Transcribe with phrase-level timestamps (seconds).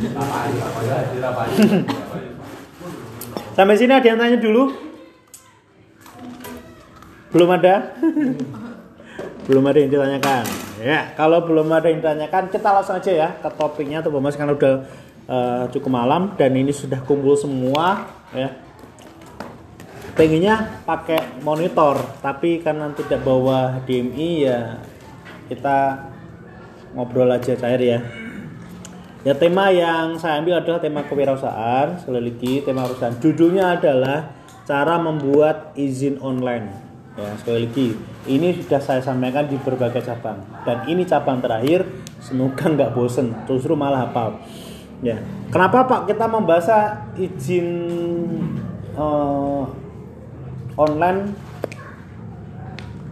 [3.56, 4.72] Sampai sini ada yang tanya dulu?
[7.30, 7.94] Belum ada?
[9.46, 10.44] belum ada yang ditanyakan.
[10.80, 14.56] Ya, kalau belum ada yang ditanyakan, kita langsung aja ya ke topiknya tuh Mas karena
[14.56, 14.88] udah
[15.28, 18.56] uh, cukup malam dan ini sudah kumpul semua ya.
[20.16, 24.76] Pengennya pakai monitor, tapi karena tidak bawa HDMI ya
[25.48, 26.08] kita
[26.94, 28.19] ngobrol aja cair ya.
[29.20, 33.12] Ya tema yang saya ambil adalah tema kewirausahaan, sekali lagi tema perusahaan.
[33.20, 34.32] Judulnya adalah
[34.64, 36.72] cara membuat izin online.
[37.20, 37.88] Ya, sekali lagi
[38.24, 41.84] ini sudah saya sampaikan di berbagai cabang dan ini cabang terakhir.
[42.24, 44.40] Semoga nggak bosen, justru malah hafal.
[45.04, 45.20] Ya,
[45.52, 47.68] kenapa Pak kita membahas izin
[48.96, 49.68] uh,
[50.80, 51.36] online?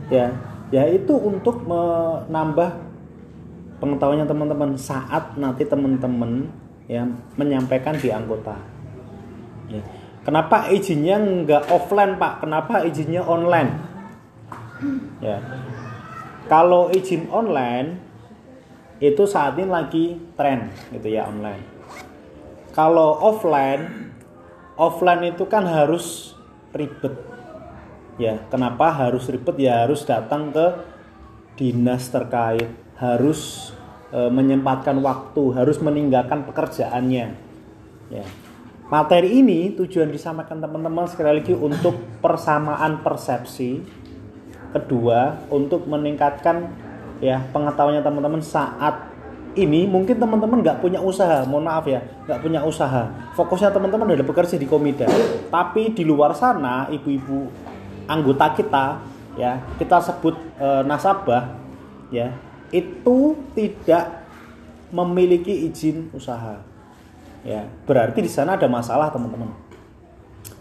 [0.08, 0.32] Ya,
[0.72, 2.87] yaitu untuk menambah
[3.78, 6.50] pengetahuannya teman-teman saat nanti teman-teman
[6.90, 7.06] ya
[7.38, 8.58] menyampaikan di anggota.
[9.70, 9.82] Ya.
[10.26, 12.44] Kenapa izinnya nggak offline pak?
[12.44, 13.70] Kenapa izinnya online?
[15.22, 15.38] Ya.
[16.48, 18.00] Kalau izin online
[18.98, 21.62] itu saat ini lagi tren gitu ya online.
[22.74, 24.14] Kalau offline,
[24.74, 26.34] offline itu kan harus
[26.74, 27.14] ribet.
[28.18, 29.54] Ya, kenapa harus ribet?
[29.58, 30.66] Ya harus datang ke
[31.58, 33.70] dinas terkait harus
[34.12, 37.26] e, menyempatkan waktu, harus meninggalkan pekerjaannya.
[38.08, 38.24] Ya.
[38.88, 43.84] Materi ini tujuan disampaikan teman-teman sekali lagi untuk persamaan persepsi.
[44.72, 46.68] Kedua, untuk meningkatkan
[47.20, 49.08] ya pengetahuannya teman-teman saat
[49.56, 53.10] ini mungkin teman-teman nggak punya usaha, mohon maaf ya, nggak punya usaha.
[53.34, 55.08] Fokusnya teman-teman adalah bekerja di Komida.
[55.48, 57.48] Tapi di luar sana, ibu-ibu
[58.08, 58.86] anggota kita,
[59.36, 61.58] ya kita sebut e, nasabah,
[62.08, 62.32] ya
[62.70, 64.24] itu tidak
[64.92, 66.60] memiliki izin usaha.
[67.44, 69.52] Ya, berarti di sana ada masalah teman-teman.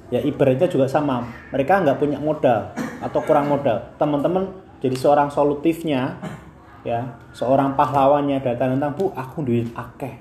[0.08, 2.72] Ya ibaratnya juga sama, mereka nggak punya modal
[3.04, 3.92] atau kurang modal.
[4.00, 6.16] Teman-teman jadi seorang solutifnya,
[6.88, 10.16] ya seorang pahlawannya datang tentang bu aku duit akeh,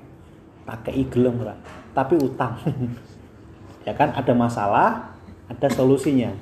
[0.66, 1.38] pakai igelem
[1.94, 2.58] tapi utang.
[3.86, 5.14] ya kan ada masalah,
[5.46, 6.34] ada solusinya.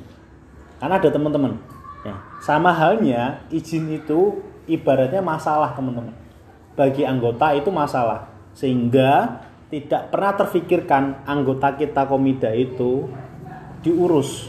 [0.81, 1.61] Karena ada teman-teman.
[2.05, 6.14] Ya, sama halnya izin itu ibaratnya masalah teman-teman.
[6.75, 8.28] Bagi anggota itu masalah.
[8.54, 13.10] Sehingga tidak pernah terfikirkan anggota kita komida itu
[13.82, 14.48] diurus.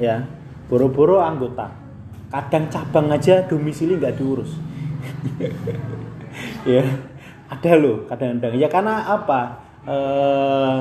[0.00, 0.26] Ya
[0.70, 1.70] boro-boro anggota.
[2.30, 4.52] Kadang cabang aja domisili nggak diurus.
[6.62, 6.86] Ya
[7.50, 8.54] ada loh kadang-kadang.
[8.54, 9.58] Ya karena apa?
[9.82, 10.80] Eh,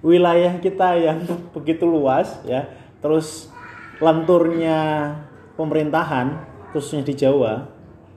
[0.00, 2.68] wilayah kita yang begitu luas ya
[3.04, 3.52] terus
[4.00, 5.12] lenturnya
[5.56, 6.40] pemerintahan
[6.70, 7.66] khususnya di Jawa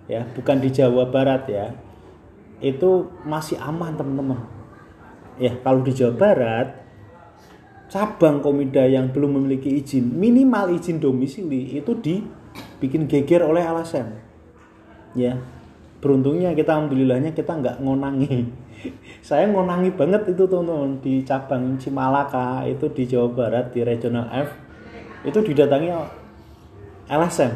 [0.06, 1.74] ya bukan di Jawa Barat ya
[2.64, 4.40] itu masih aman teman-teman.
[5.42, 6.68] Ya kalau di Jawa Barat
[7.92, 14.08] cabang komida yang belum memiliki izin minimal izin domisili itu dibikin geger oleh LSM
[15.14, 15.38] ya
[16.02, 18.50] beruntungnya kita alhamdulillahnya kita nggak ngonangi.
[19.28, 24.52] Saya ngonangi banget itu teman-teman di cabang Cimalaka itu di Jawa Barat di regional F.
[25.24, 25.88] Itu didatangi
[27.08, 27.52] LSM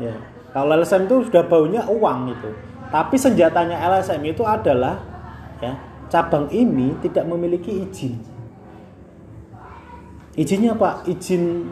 [0.00, 0.16] ya
[0.50, 2.50] kalau LSM itu sudah baunya uang itu.
[2.90, 4.98] Tapi senjatanya LSM itu adalah
[5.62, 5.78] ya,
[6.10, 8.18] cabang ini tidak memiliki izin.
[10.34, 11.70] Izinnya Pak, izin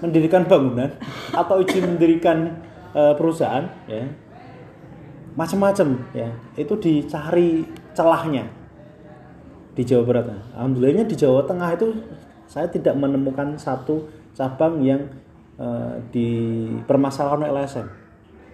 [0.00, 0.88] mendirikan bangunan
[1.36, 2.64] atau izin mendirikan
[2.96, 4.08] e, perusahaan ya.
[5.36, 6.32] Macam-macam ya.
[6.56, 8.48] Itu dicari celahnya
[9.76, 10.32] di Jawa Barat.
[10.56, 11.92] Alhamdulillahnya di Jawa Tengah itu
[12.48, 15.12] saya tidak menemukan satu cabang yang
[15.60, 17.97] uh, dipermasalahkan oleh LSM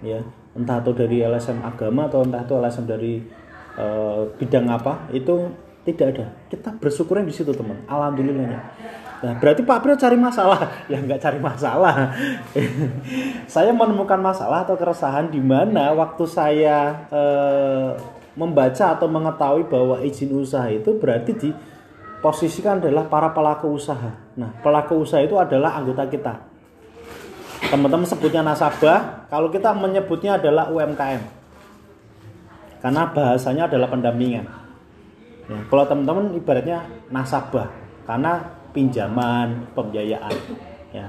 [0.04, 0.20] ya.
[0.54, 3.18] Entah itu dari LSM agama atau entah itu LSM dari
[3.80, 5.50] uh, bidang apa itu
[5.84, 6.26] tidak ada.
[6.48, 7.82] Kita bersyukurnya di situ teman.
[7.90, 8.60] Alhamdulillahnya.
[9.24, 10.60] Nah berarti Pak April cari masalah.
[10.92, 12.12] Ya nggak cari masalah.
[13.54, 17.96] Saya menemukan masalah atau keresahan di mana waktu saya uh,
[18.38, 21.50] membaca atau mengetahui bahwa izin usaha itu berarti di
[22.18, 24.10] posisikan adalah para pelaku usaha.
[24.34, 26.53] Nah, pelaku usaha itu adalah anggota kita
[27.70, 31.22] teman-teman sebutnya nasabah kalau kita menyebutnya adalah UMKM
[32.84, 34.44] karena bahasanya adalah pendampingan.
[35.44, 37.68] Ya, kalau teman-teman ibaratnya nasabah
[38.04, 40.34] karena pinjaman pembiayaan
[40.92, 41.08] ya.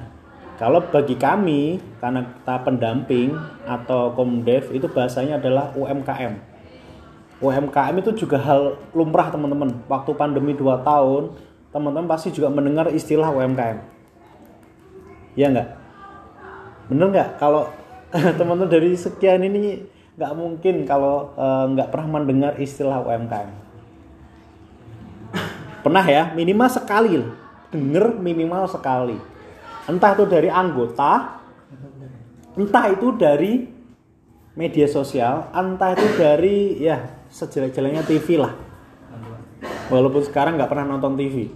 [0.55, 3.35] Kalau bagi kami karena kita pendamping
[3.67, 6.55] atau komdev itu bahasanya adalah UMKM
[7.43, 9.83] UMKM itu juga hal lumrah teman-teman.
[9.91, 11.35] Waktu pandemi 2 tahun
[11.75, 13.83] teman-teman pasti juga mendengar istilah UMKM
[15.35, 15.75] ya enggak
[16.91, 17.29] bener nggak?
[17.39, 17.71] Kalau
[18.39, 19.85] teman-teman dari sekian ini
[20.15, 23.65] nggak mungkin kalau uh, nggak pernah mendengar istilah UMKM
[25.85, 26.33] pernah ya?
[26.33, 27.21] Minimal sekali
[27.69, 29.21] denger minimal sekali.
[29.85, 31.37] Entah itu dari anggota
[32.57, 33.69] entah itu dari
[34.57, 38.57] media sosial entah itu dari ya sejelek-jeleknya TV lah.
[39.93, 41.53] Walaupun sekarang nggak pernah nonton TV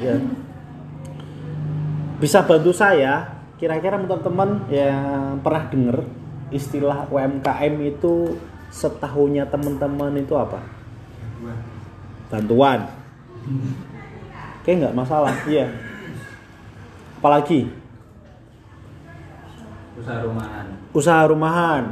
[0.00, 0.16] ya.
[2.16, 5.98] Bisa bantu saya kira-kira teman-teman yang pernah denger
[6.52, 8.36] istilah UMKM itu
[8.68, 10.60] setahunnya teman-teman itu apa?
[12.28, 12.84] Bantuan.
[14.60, 15.32] Oke nggak masalah.
[15.48, 15.72] Iya.
[17.16, 17.70] Apalagi?
[19.96, 20.66] Usaha rumahan.
[20.92, 21.84] Usaha rumahan.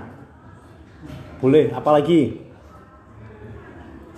[1.41, 1.73] Boleh.
[1.73, 2.45] Apalagi?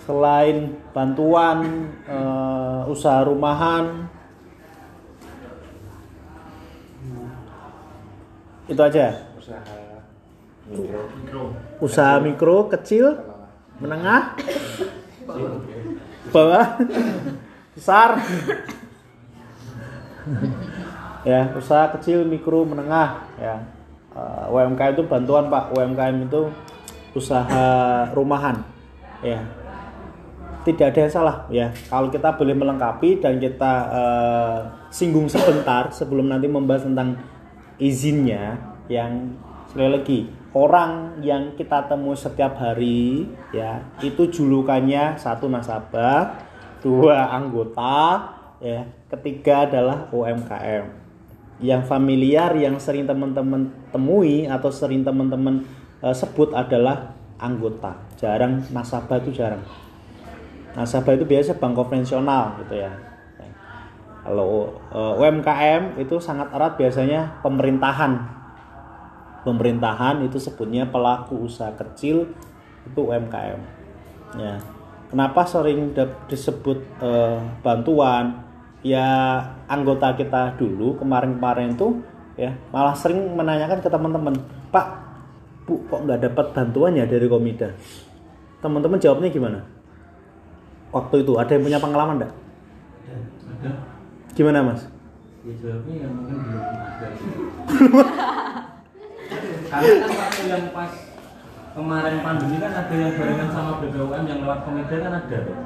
[0.03, 4.07] Selain bantuan eh, usaha rumahan
[8.67, 9.05] itu aja.
[9.39, 9.63] Usaha
[11.07, 11.43] mikro.
[11.79, 13.05] Usaha mikro kecil
[13.79, 14.35] menengah
[16.31, 16.67] bawah
[17.71, 18.19] besar.
[21.23, 23.63] Ya usaha kecil mikro menengah ya.
[24.11, 25.71] Eh, UMKM itu bantuan pak.
[25.71, 26.51] UMKM itu
[27.15, 27.67] usaha
[28.11, 28.59] rumahan
[29.23, 29.39] ya.
[30.67, 31.71] Tidak ada yang salah ya.
[31.87, 34.59] Kalau kita boleh melengkapi dan kita eh,
[34.91, 37.15] singgung sebentar sebelum nanti membahas tentang
[37.77, 38.57] izinnya
[38.89, 39.37] yang
[39.69, 40.19] sekali lagi
[40.57, 46.33] orang yang kita temui setiap hari ya itu julukannya satu nasabah
[46.81, 51.07] dua anggota ya ketiga adalah UMKM
[51.61, 55.65] yang familiar yang sering teman-teman temui atau sering teman-teman
[56.05, 57.97] eh, sebut adalah anggota.
[58.21, 59.65] Jarang nasabah itu jarang.
[60.77, 63.16] Nasabah itu biasa bank konvensional gitu ya
[64.27, 68.35] kalau eh, UMKM itu sangat erat biasanya pemerintahan.
[69.47, 72.35] Pemerintahan itu sebutnya pelaku usaha kecil
[72.83, 73.59] itu UMKM
[74.35, 74.59] ya.
[75.07, 75.95] Kenapa sering
[76.27, 78.43] disebut eh, bantuan?
[78.83, 79.07] Ya
[79.71, 82.03] anggota kita dulu kemarin-kemarin itu
[82.35, 84.37] ya malah sering menanyakan ke teman-teman
[84.69, 84.87] Pak
[85.65, 87.71] Bu kok nggak dapat bantuan ya dari Komida?
[88.59, 89.59] Teman-teman jawabnya gimana?
[90.91, 92.46] Waktu itu ada yang punya pengalaman enggak
[94.37, 94.85] gimana Mas
[95.41, 97.07] ya jawabnya ya mungkin belum ada
[99.67, 100.91] karena kan waktu yang pas
[101.73, 105.57] kemarin pandemi kan ada yang barengan sama BPUM yang lewat komida kan ada tuh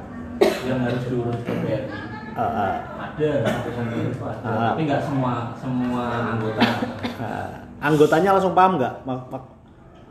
[0.66, 1.84] yang harus diurus ke BRI
[2.32, 2.74] Ah, ah.
[3.12, 4.72] ada ratusan itu ada Ah.
[4.72, 6.64] tapi nggak semua semua anggota
[7.20, 7.48] Nah,
[7.84, 9.04] anggotanya langsung paham nggak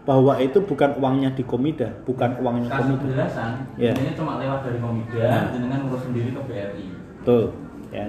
[0.05, 3.93] bahwa itu bukan uangnya di Komida bukan uangnya kasih Komida penjelasan Iya.
[3.97, 5.45] ini cuma lewat dari komida Nah.
[5.49, 6.87] dengan urus sendiri ke BRI
[7.25, 7.45] Betul.
[7.91, 8.05] Ya.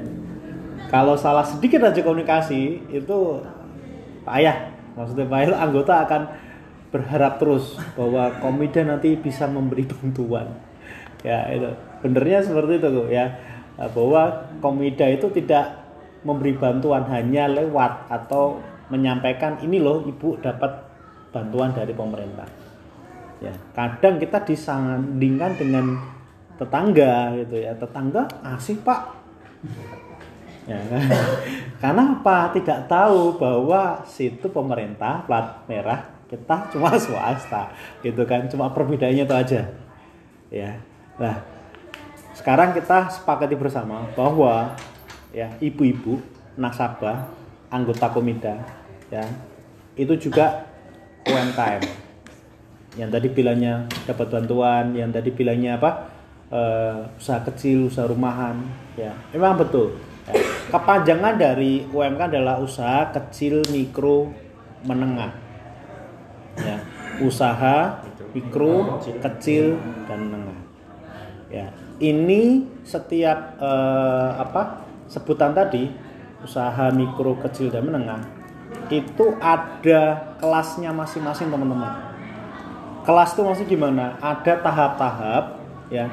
[0.92, 3.20] Kalau salah sedikit aja komunikasi itu
[4.28, 4.76] payah.
[5.00, 6.22] Maksudnya payah anggota akan
[6.92, 10.52] berharap terus bahwa Komida nanti bisa memberi bantuan.
[11.24, 11.72] Ya itu.
[12.04, 13.26] Benernya seperti itu kok ya.
[13.80, 15.80] Bahwa Komida itu tidak
[16.28, 18.60] memberi bantuan hanya lewat atau
[18.92, 20.84] menyampaikan ini loh ibu dapat
[21.32, 22.46] bantuan dari pemerintah.
[23.42, 25.98] Ya, kadang kita disandingkan dengan
[26.62, 27.74] tetangga gitu ya.
[27.74, 29.02] Tetangga asih, Pak.
[30.70, 30.80] Ya?
[31.82, 32.54] Karena apa?
[32.54, 37.74] Tidak tahu bahwa situ pemerintah plat merah, kita cuma swasta.
[38.02, 38.46] Gitu kan.
[38.50, 39.62] Cuma perbedaannya itu aja.
[40.52, 40.78] Ya.
[41.18, 41.42] Nah,
[42.38, 44.74] sekarang kita sepakati bersama bahwa
[45.32, 46.20] ya ibu-ibu
[46.60, 47.32] nasabah
[47.72, 48.60] anggota komida
[49.08, 49.24] ya
[49.96, 50.68] itu juga
[51.24, 51.80] UMKM
[53.00, 56.12] yang tadi bilangnya dapat bantuan yang tadi bilangnya apa
[56.52, 58.60] Eh, usaha kecil usaha rumahan
[59.00, 59.96] ya memang betul.
[60.70, 64.30] Kepanjangan dari UMK adalah usaha kecil mikro
[64.86, 65.34] menengah.
[66.62, 66.78] Ya
[67.24, 70.60] usaha mikro kecil dan menengah.
[71.50, 71.66] Ya
[71.98, 75.90] ini setiap eh, apa sebutan tadi
[76.46, 78.22] usaha mikro kecil dan menengah
[78.92, 82.12] itu ada kelasnya masing-masing teman-teman.
[83.02, 84.20] Kelas itu masih gimana?
[84.20, 85.58] Ada tahap-tahap
[85.90, 86.08] ya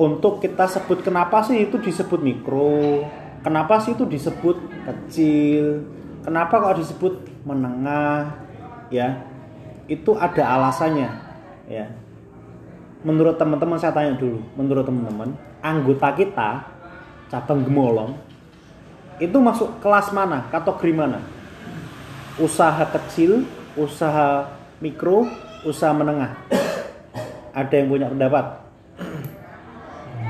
[0.00, 3.04] untuk kita sebut kenapa sih itu disebut mikro
[3.42, 4.56] kenapa sih itu disebut
[4.86, 5.84] kecil?
[6.22, 8.38] Kenapa kok disebut menengah?
[8.88, 9.26] Ya
[9.90, 11.10] itu ada alasannya
[11.66, 11.90] ya.
[13.02, 14.40] Menurut teman-teman saya tanya dulu.
[14.54, 16.50] Menurut teman-teman anggota kita
[17.28, 18.14] cabang gemolong
[19.18, 20.46] itu masuk kelas mana?
[20.48, 21.20] Kategori mana?
[22.38, 23.44] Usaha kecil
[23.74, 24.46] usaha
[24.78, 25.26] mikro
[25.66, 26.38] usaha menengah.
[27.52, 28.44] Ada yang punya pendapat?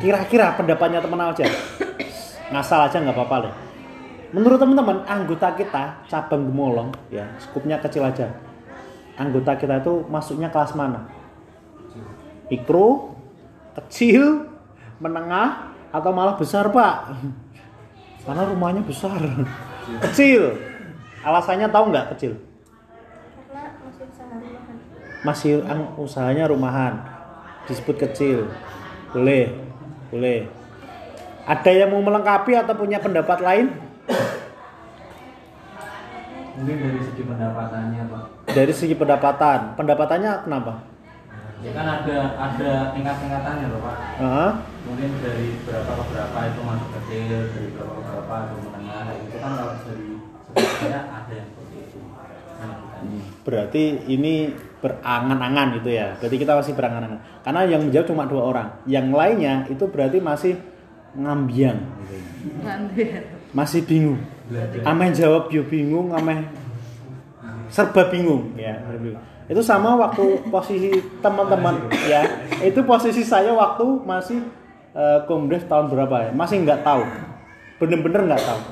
[0.02, 1.46] Kira-kira pendapatnya teman aja
[2.52, 3.54] ngasal aja nggak apa-apa deh
[4.32, 8.32] menurut teman-teman anggota kita cabang gemolong ya skupnya kecil aja.
[9.12, 11.04] Anggota kita itu masuknya kelas mana?
[12.48, 13.12] Mikro
[13.76, 14.48] kecil
[14.96, 17.12] menengah atau malah besar pak?
[18.24, 19.20] Karena rumahnya besar.
[20.08, 20.56] Kecil.
[21.20, 22.40] Alasannya tahu nggak kecil?
[25.28, 25.60] Masih
[26.00, 27.04] usahanya rumahan.
[27.68, 28.48] Disebut kecil.
[29.12, 29.52] Boleh.
[30.08, 30.61] Boleh
[31.42, 33.66] ada yang mau melengkapi atau punya pendapat lain
[36.52, 38.24] Mungkin dari segi pendapatannya pak.
[38.52, 40.74] dari segi pendapatan pendapatannya kenapa
[41.62, 43.96] Ya kan ada ada tingkat-tingkatannya loh pak.
[44.18, 44.50] Hah?
[44.82, 49.04] Mungkin dari berapa ke berapa itu masuk kecil, dari berapa ke berapa itu menengah.
[49.14, 50.06] Itu kan kalau dari
[50.58, 51.98] sebenarnya ada yang seperti itu.
[52.02, 52.74] Nah,
[53.46, 54.34] berarti ini
[54.82, 59.62] berangan-angan gitu ya berarti kita masih berangan-angan karena yang menjawab cuma dua orang yang lainnya
[59.70, 60.58] itu berarti masih
[61.16, 61.78] ngambiang.
[62.96, 63.18] Gitu.
[63.52, 64.20] masih bingung.
[64.84, 66.44] Ameh jawab yo bingung ameh
[67.72, 68.52] serba bingung.
[68.56, 68.80] Ya
[69.48, 71.88] itu sama waktu posisi teman-teman.
[72.08, 72.24] Ya
[72.64, 74.40] itu posisi saya waktu masih
[74.96, 76.30] eh, kongres tahun berapa ya?
[76.32, 77.04] Masih nggak tahu.
[77.80, 78.62] Bener-bener nggak tahu.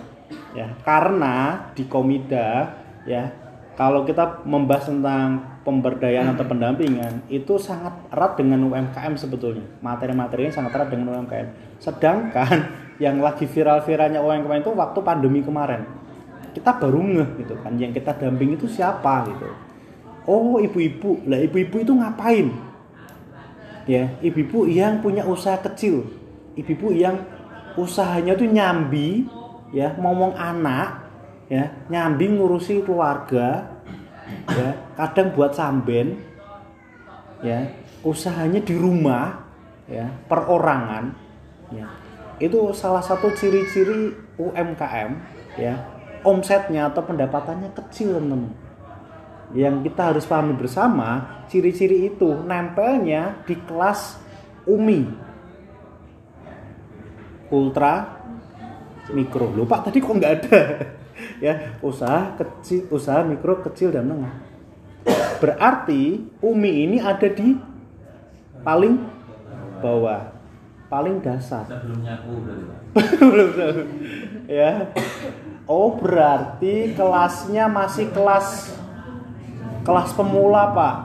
[0.57, 2.75] Ya karena di komida
[3.09, 3.33] ya
[3.79, 9.65] kalau kita membahas tentang pemberdayaan atau pendampingan itu sangat erat dengan UMKM sebetulnya.
[9.85, 12.73] Materi-materinya sangat erat dengan UMKM sedangkan
[13.05, 15.85] yang lagi viral-viralnya UMKM itu waktu pandemi kemarin.
[16.51, 19.49] Kita baru ngeh gitu kan yang kita damping itu siapa gitu.
[20.29, 21.25] Oh ibu-ibu.
[21.29, 22.51] Lah ibu-ibu itu ngapain?
[23.89, 26.09] Ya ibu-ibu yang punya usaha kecil.
[26.59, 27.17] Ibu-ibu yang
[27.79, 29.25] usahanya tuh nyambi
[29.71, 31.07] ya ngomong anak
[31.47, 33.80] ya nyambi ngurusi keluarga
[34.51, 36.19] ya kadang buat samben
[37.41, 37.69] ya
[38.05, 39.45] usahanya di rumah
[39.91, 41.13] ya perorangan
[41.75, 41.87] ya.
[42.41, 45.11] Itu salah satu ciri-ciri UMKM
[45.61, 45.77] ya
[46.25, 48.53] omsetnya atau pendapatannya kecil teman.
[49.51, 54.17] Yang kita harus pahami bersama ciri-ciri itu nempelnya di kelas
[54.65, 55.03] UMI.
[57.51, 57.95] Ultra
[59.11, 59.51] mikro.
[59.51, 60.63] Lupa tadi kok nggak ada
[61.41, 64.37] ya usaha kecil usaha mikro kecil dan menengah.
[65.41, 67.57] Berarti UMI ini ada di
[68.61, 69.01] paling
[69.81, 70.41] bawah
[70.93, 71.65] paling dasar.
[71.65, 72.79] Sebelumnya aku berarti pak.
[73.23, 73.51] belum
[74.61, 74.71] ya.
[75.65, 78.75] Oh berarti kelasnya masih kelas
[79.87, 80.97] kelas pemula pak.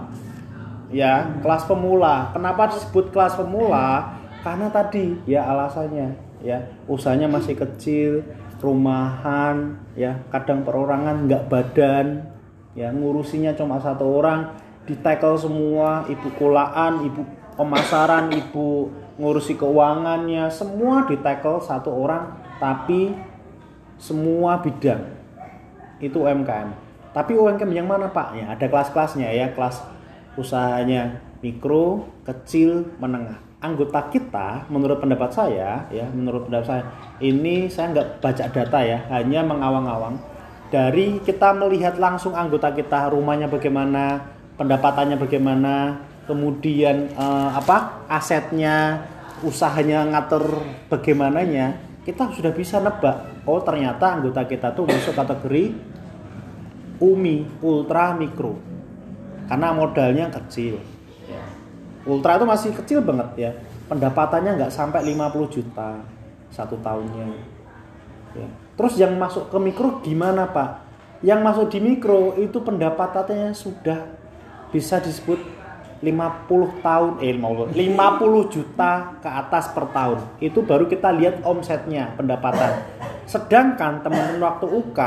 [0.91, 2.35] Ya kelas pemula.
[2.35, 4.19] Kenapa disebut kelas pemula?
[4.43, 6.17] Karena tadi ya alasannya.
[6.43, 8.25] Ya usahanya masih kecil
[8.59, 12.27] rumahan ya kadang perorangan nggak badan
[12.75, 17.21] ya ngurusinya cuma satu orang di tackle semua ibu kulaan ibu
[17.55, 23.15] pemasaran ibu ngurusi keuangannya semua di tackle satu orang tapi
[23.95, 25.07] semua bidang.
[26.03, 26.85] Itu UMKM
[27.15, 28.35] tapi UMKM yang mana pak?
[28.35, 29.79] Ya ada kelas-kelasnya ya kelas
[30.35, 36.83] usahanya mikro kecil menengah anggota kita menurut pendapat saya ya menurut pendapat saya
[37.17, 40.15] ini saya nggak baca data ya hanya mengawang-awang.
[40.69, 44.21] Dari kita melihat langsung anggota kita rumahnya bagaimana
[44.55, 45.73] pendapatannya bagaimana
[46.29, 49.05] kemudian eh, apa asetnya
[49.43, 55.75] usahanya ngatur bagaimananya kita sudah bisa nebak oh ternyata anggota kita tuh masuk kategori
[57.01, 58.55] UMI ultra mikro
[59.45, 60.79] karena modalnya kecil
[62.05, 63.51] ultra itu masih kecil banget ya.
[63.85, 66.01] Pendapatannya nggak sampai 50 juta
[66.53, 67.27] satu tahunnya.
[68.35, 68.47] Ya.
[68.75, 70.83] terus yang masuk ke mikro gimana pak?
[71.23, 74.11] Yang masuk di mikro itu pendapatannya sudah
[74.75, 75.39] bisa disebut
[76.03, 78.91] 50 tahun eh 50 50 juta
[79.23, 80.19] ke atas per tahun.
[80.43, 82.83] Itu baru kita lihat omsetnya pendapatan.
[83.23, 84.99] Sedangkan teman-teman waktu UK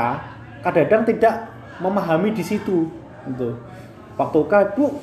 [0.65, 1.35] kadang-kadang tidak
[1.79, 2.91] memahami di situ
[3.29, 3.55] gitu.
[4.19, 4.99] waktu UK bu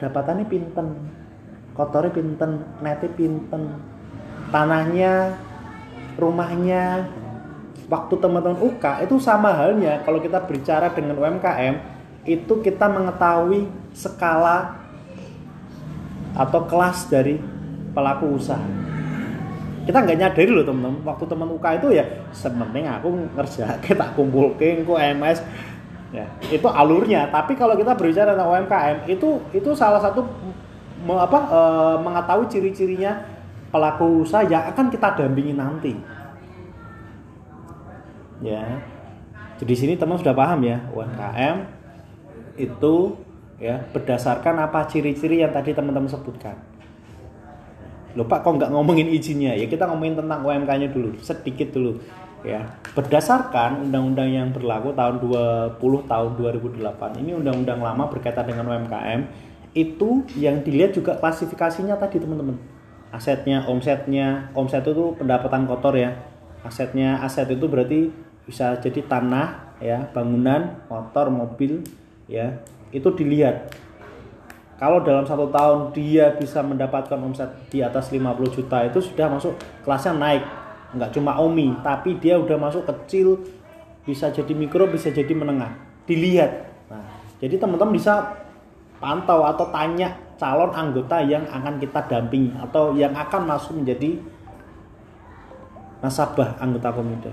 [0.00, 0.86] pendapatannya pinten?
[1.76, 2.64] Kotornya pinten?
[2.80, 3.62] Netnya pinten?
[4.48, 5.36] Tanahnya?
[6.16, 7.04] Rumahnya?
[7.92, 10.00] Waktu teman-teman UK itu sama halnya.
[10.08, 14.80] Kalau kita berbicara dengan UMKM itu kita mengetahui skala
[16.32, 17.36] atau kelas dari
[17.92, 18.62] pelaku usaha.
[19.84, 21.02] Kita nggak nyadari loh teman-teman.
[21.04, 25.44] Waktu teman UK itu ya sementing aku ngerja kita kumpul ku MS
[26.10, 27.30] ya itu alurnya.
[27.30, 30.26] Tapi kalau kita berbicara tentang UMKM itu itu salah satu
[31.06, 33.22] me- apa eh, mengetahui ciri-cirinya
[33.70, 35.94] pelaku usaha yang akan kita dampingi nanti.
[38.42, 38.82] Ya.
[39.60, 41.56] Jadi sini teman sudah paham ya UMKM
[42.56, 42.94] itu
[43.60, 46.56] ya berdasarkan apa ciri-ciri yang tadi teman-teman sebutkan.
[48.16, 49.54] Lupa kok nggak ngomongin izinnya?
[49.54, 52.00] Ya kita ngomongin tentang UMK-nya dulu sedikit dulu
[52.40, 59.20] ya berdasarkan undang-undang yang berlaku tahun 20 tahun 2008 ini undang-undang lama berkaitan dengan UMKM
[59.78, 62.58] itu yang dilihat juga klasifikasinya tadi teman-teman.
[63.14, 66.18] Asetnya omsetnya omset itu pendapatan kotor ya.
[66.66, 68.10] Asetnya aset itu berarti
[68.42, 71.86] bisa jadi tanah ya bangunan motor mobil
[72.26, 72.58] ya
[72.90, 73.70] itu dilihat.
[74.82, 79.54] Kalau dalam satu tahun dia bisa mendapatkan omset di atas 50 juta itu sudah masuk
[79.86, 80.42] kelasnya naik
[80.90, 83.38] nggak cuma omi tapi dia udah masuk kecil
[84.02, 85.74] bisa jadi mikro bisa jadi menengah.
[86.04, 86.52] Dilihat.
[86.90, 88.36] Nah jadi teman-teman bisa
[89.00, 94.20] pantau atau tanya calon anggota yang akan kita dampingi atau yang akan masuk menjadi
[96.00, 97.32] nasabah anggota komite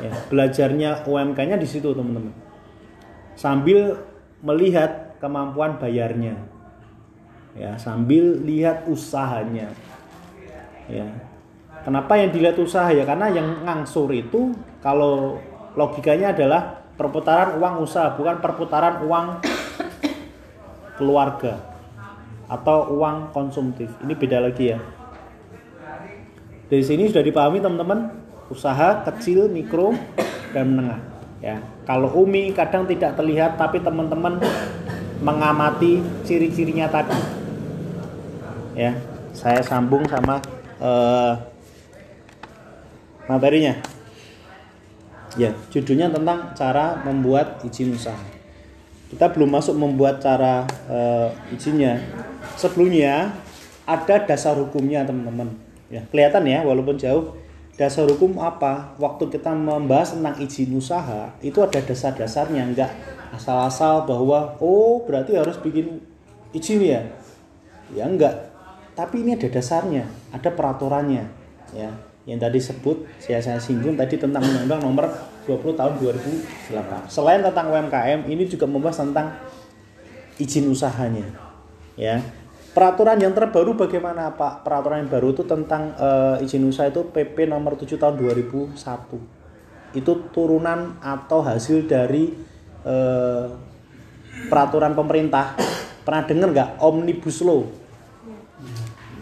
[0.00, 2.32] ya, belajarnya UMK-nya di situ teman-teman.
[3.36, 4.00] Sambil
[4.40, 6.36] melihat kemampuan bayarnya.
[7.56, 9.72] Ya sambil lihat usahanya.
[10.88, 11.08] Ya
[11.86, 13.06] kenapa yang dilihat usaha ya?
[13.06, 14.50] Karena yang ngangsur itu
[14.82, 15.38] kalau
[15.78, 19.26] logikanya adalah perputaran uang usaha bukan perputaran uang
[20.98, 21.62] keluarga
[22.50, 23.86] atau uang konsumtif.
[24.02, 24.82] Ini beda lagi ya.
[26.66, 28.26] Dari sini sudah dipahami teman-teman.
[28.46, 29.90] Usaha kecil mikro
[30.54, 31.02] dan menengah
[31.42, 31.58] ya.
[31.82, 34.38] Kalau umi kadang tidak terlihat tapi teman-teman
[35.18, 37.18] mengamati ciri-cirinya tadi
[38.78, 38.94] ya.
[39.34, 40.38] Saya sambung sama
[40.78, 41.55] uh,
[43.28, 43.74] materinya.
[45.36, 48.36] Ya judulnya tentang cara membuat izin usaha
[49.06, 52.02] kita belum masuk membuat cara uh, izinnya
[52.58, 53.30] sebelumnya
[53.86, 55.54] ada dasar hukumnya teman-teman.
[55.86, 57.38] Ya kelihatan ya walaupun jauh.
[57.76, 58.96] Dasar hukum apa?
[58.96, 62.72] Waktu kita membahas tentang izin usaha itu ada dasar-dasarnya.
[62.72, 62.90] Enggak
[63.36, 66.00] asal-asal bahwa oh berarti harus bikin
[66.56, 67.04] izin ya?
[67.94, 68.56] Ya enggak
[68.96, 71.28] tapi ini ada dasarnya, ada peraturannya,
[71.76, 71.92] ya.
[72.26, 75.06] Yang tadi sebut saya saya singgung tadi tentang Undang-Undang Nomor
[75.46, 77.06] 20 Tahun 2008.
[77.06, 79.30] Selain tentang UMKM, ini juga membahas tentang
[80.36, 81.22] izin usahanya,
[81.94, 82.18] ya.
[82.74, 84.66] Peraturan yang terbaru bagaimana Pak?
[84.66, 88.76] Peraturan yang baru itu tentang uh, izin usaha itu PP nomor 7 tahun 2001.
[89.96, 92.36] Itu turunan atau hasil dari
[92.84, 93.48] uh,
[94.52, 95.56] peraturan pemerintah.
[96.04, 97.86] Pernah dengar nggak Omnibus Law?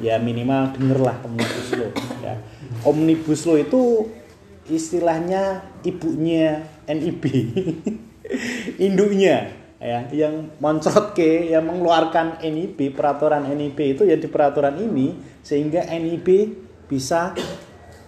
[0.03, 1.91] ya minimal dengerlah omnibus law
[2.85, 4.09] omnibus law itu
[4.69, 7.25] istilahnya ibunya NIB
[8.87, 9.65] induknya.
[9.85, 15.13] Ya yang moncrot ke yang mengeluarkan NIB peraturan NIB itu ya di peraturan ini
[15.45, 16.57] sehingga NIB
[16.89, 17.37] bisa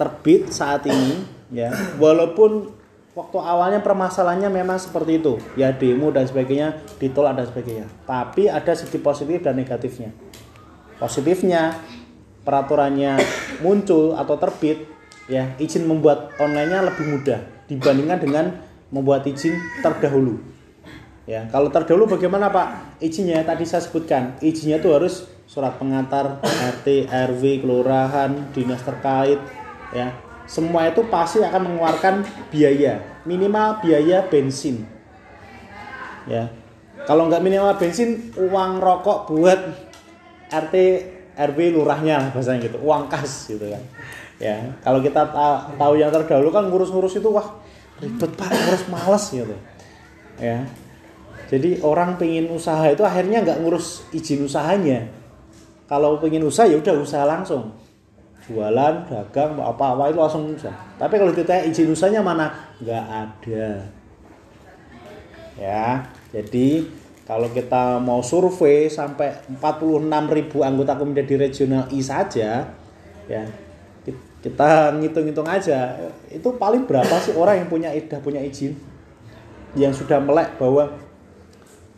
[0.00, 1.20] terbit saat ini
[1.52, 1.68] ya.
[2.00, 2.72] Walaupun
[3.12, 5.36] waktu awalnya permasalahannya memang seperti itu.
[5.52, 7.86] Ya demo dan sebagainya ditolak dan sebagainya.
[8.08, 10.16] Tapi ada segi positif dan negatifnya.
[10.96, 11.76] Positifnya
[12.46, 13.18] peraturannya
[13.58, 14.86] muncul atau terbit
[15.26, 18.44] ya izin membuat onlinenya lebih mudah dibandingkan dengan
[18.94, 20.38] membuat izin terdahulu.
[21.26, 23.02] Ya, kalau terdahulu bagaimana Pak?
[23.02, 29.42] Izinnya tadi saya sebutkan, izinnya itu harus surat pengantar RT, RW, kelurahan, dinas terkait
[29.90, 30.14] ya.
[30.46, 32.22] Semua itu pasti akan mengeluarkan
[32.54, 34.86] biaya, minimal biaya bensin.
[36.30, 36.54] Ya.
[37.10, 39.58] Kalau nggak minimal bensin, uang rokok buat
[40.46, 40.74] RT
[41.36, 42.80] RW lurahnya bahasanya gitu.
[42.80, 43.82] Uang kas gitu kan.
[44.40, 45.28] Ya kalau kita
[45.76, 47.60] tahu yang terdahulu kan ngurus-ngurus itu wah
[48.00, 49.56] ribet pak ngurus males gitu.
[50.40, 50.64] Ya.
[51.46, 55.06] Jadi orang pengen usaha itu akhirnya nggak ngurus izin usahanya.
[55.86, 57.70] Kalau pengen usaha ya udah usaha langsung.
[58.46, 60.74] Jualan dagang apa-apa itu langsung usaha.
[60.98, 62.46] Tapi kalau ditanya izin usahanya mana?
[62.82, 63.68] Nggak ada.
[65.56, 66.84] Ya jadi
[67.26, 72.70] kalau kita mau survei sampai 46 ribu anggota komite di regional I saja,
[73.26, 73.42] ya
[74.46, 75.98] kita ngitung-ngitung aja,
[76.30, 78.78] itu paling berapa sih orang yang punya sudah punya izin,
[79.74, 80.94] yang sudah melek bahwa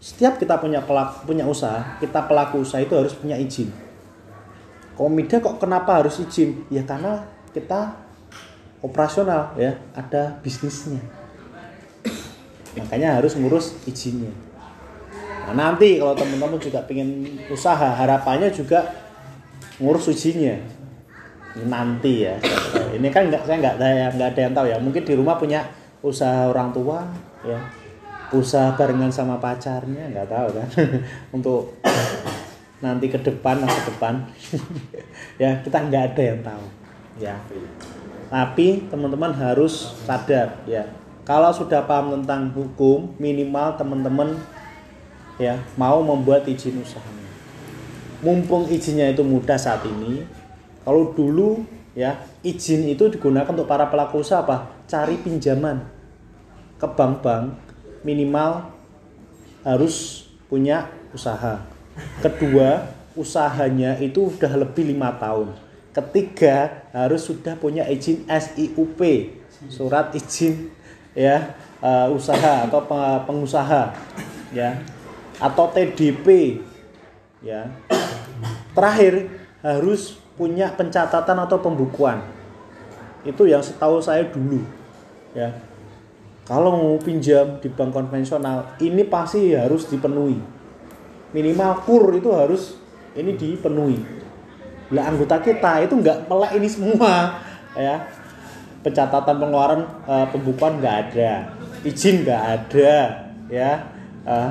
[0.01, 3.69] setiap kita punya pelaku, punya usaha, kita pelaku usaha itu harus punya izin.
[4.97, 6.65] Komite kok kenapa harus izin?
[6.73, 8.01] Ya karena kita
[8.81, 11.05] operasional ya, ada bisnisnya.
[12.81, 14.48] Makanya harus ngurus izinnya.
[15.49, 18.85] Nah, nanti kalau teman-teman juga pengen usaha, harapannya juga
[19.81, 20.61] ngurus ujinya.
[21.65, 22.37] Nanti ya.
[22.93, 24.77] Ini kan nggak saya nggak ada nggak ada yang tahu ya.
[24.77, 25.65] Mungkin di rumah punya
[26.05, 27.09] usaha orang tua,
[27.49, 27.57] ya.
[28.29, 30.69] Usaha barengan sama pacarnya, nggak tahu kan.
[31.37, 31.81] Untuk
[32.79, 34.15] nanti ke depan ke depan
[35.43, 36.65] ya kita nggak ada yang tahu
[37.19, 37.35] ya
[38.31, 40.87] tapi teman-teman harus sadar ya
[41.27, 44.39] kalau sudah paham tentang hukum minimal teman-teman
[45.39, 47.31] ya mau membuat izin usahanya.
[48.19, 50.27] Mumpung izinnya itu mudah saat ini,
[50.83, 51.63] kalau dulu
[51.95, 54.67] ya izin itu digunakan untuk para pelaku usaha apa?
[54.91, 55.87] Cari pinjaman
[56.79, 57.55] ke bank-bank
[58.03, 58.75] minimal
[59.63, 61.63] harus punya usaha.
[62.23, 65.55] Kedua, usahanya itu udah lebih lima tahun.
[65.95, 69.01] Ketiga harus sudah punya izin SIUP,
[69.67, 70.71] surat izin
[71.15, 73.91] ya eh, usaha atau pe- pengusaha
[74.55, 74.79] ya
[75.39, 76.59] atau TDP
[77.43, 77.71] ya.
[78.75, 79.27] Terakhir
[79.65, 82.23] harus punya pencatatan atau pembukuan.
[83.27, 84.63] Itu yang setahu saya dulu
[85.35, 85.55] ya.
[86.47, 90.59] Kalau mau pinjam di bank konvensional ini pasti harus dipenuhi
[91.33, 92.77] minimal kur itu harus
[93.13, 94.01] ini dipenuhi.
[94.95, 97.43] Lah anggota kita itu nggak melek ini semua
[97.77, 98.09] ya.
[98.81, 101.53] Pencatatan pengeluaran eh, pembukuan nggak ada,
[101.85, 102.95] izin nggak ada
[103.51, 103.73] ya.
[104.29, 104.51] Eh,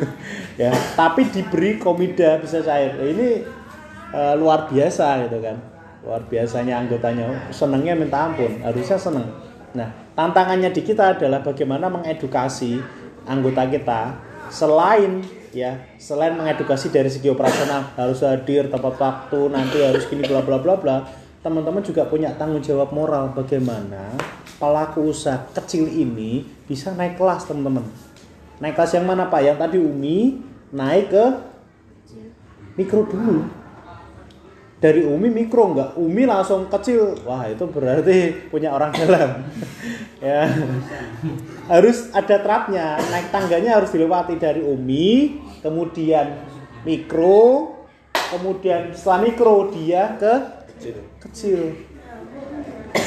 [0.68, 2.92] ya, tapi diberi komida bisa cair.
[3.00, 3.28] Ini
[4.12, 5.56] eh, luar biasa gitu kan.
[6.04, 9.26] Luar biasanya anggotanya senengnya minta ampun, harusnya seneng.
[9.72, 12.78] Nah, tantangannya di kita adalah bagaimana mengedukasi
[13.26, 14.14] anggota kita
[14.46, 20.44] selain ya selain mengedukasi dari segi operasional harus hadir tepat waktu nanti harus gini bla
[20.44, 20.96] bla bla bla
[21.42, 24.14] teman-teman juga punya tanggung jawab moral bagaimana
[24.62, 27.82] pelaku usaha kecil ini bisa naik kelas teman-teman
[28.62, 29.40] naik kelas yang mana pak?
[29.44, 30.18] Yang tadi umi
[30.72, 31.24] naik ke
[32.76, 33.46] mikro dulu.
[34.76, 37.16] Dari umi mikro enggak umi langsung kecil.
[37.24, 39.30] Wah itu berarti punya orang dalam.
[40.16, 40.48] Ya.
[41.68, 42.96] Harus ada trapnya.
[43.12, 46.40] Naik tangganya harus dilewati dari umi kemudian
[46.86, 47.74] mikro
[48.30, 50.32] kemudian setelah mikro dia ke
[51.26, 51.74] kecil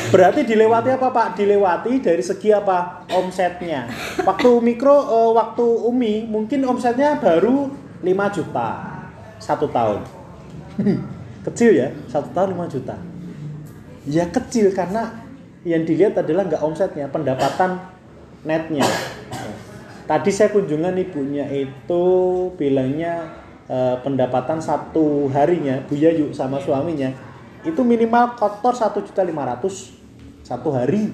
[0.10, 1.28] berarti dilewati apa pak?
[1.38, 3.06] Dilewati dari segi apa?
[3.10, 3.90] Omsetnya.
[4.26, 7.70] Waktu mikro eh, waktu umi mungkin omsetnya baru
[8.02, 8.70] 5 juta
[9.40, 10.04] satu tahun.
[11.48, 11.90] Kecil ya?
[12.12, 12.96] Satu tahun 5 juta.
[14.10, 15.22] Ya kecil karena
[15.62, 17.78] yang dilihat adalah nggak omsetnya pendapatan
[18.42, 18.88] netnya.
[20.10, 22.04] Tadi saya kunjungan ibunya itu
[22.58, 23.30] bilangnya
[23.70, 27.30] eh, pendapatan satu harinya Bu Yayu sama suaminya
[27.68, 29.99] itu minimal kotor satu juta lima ratus
[30.50, 31.14] satu hari.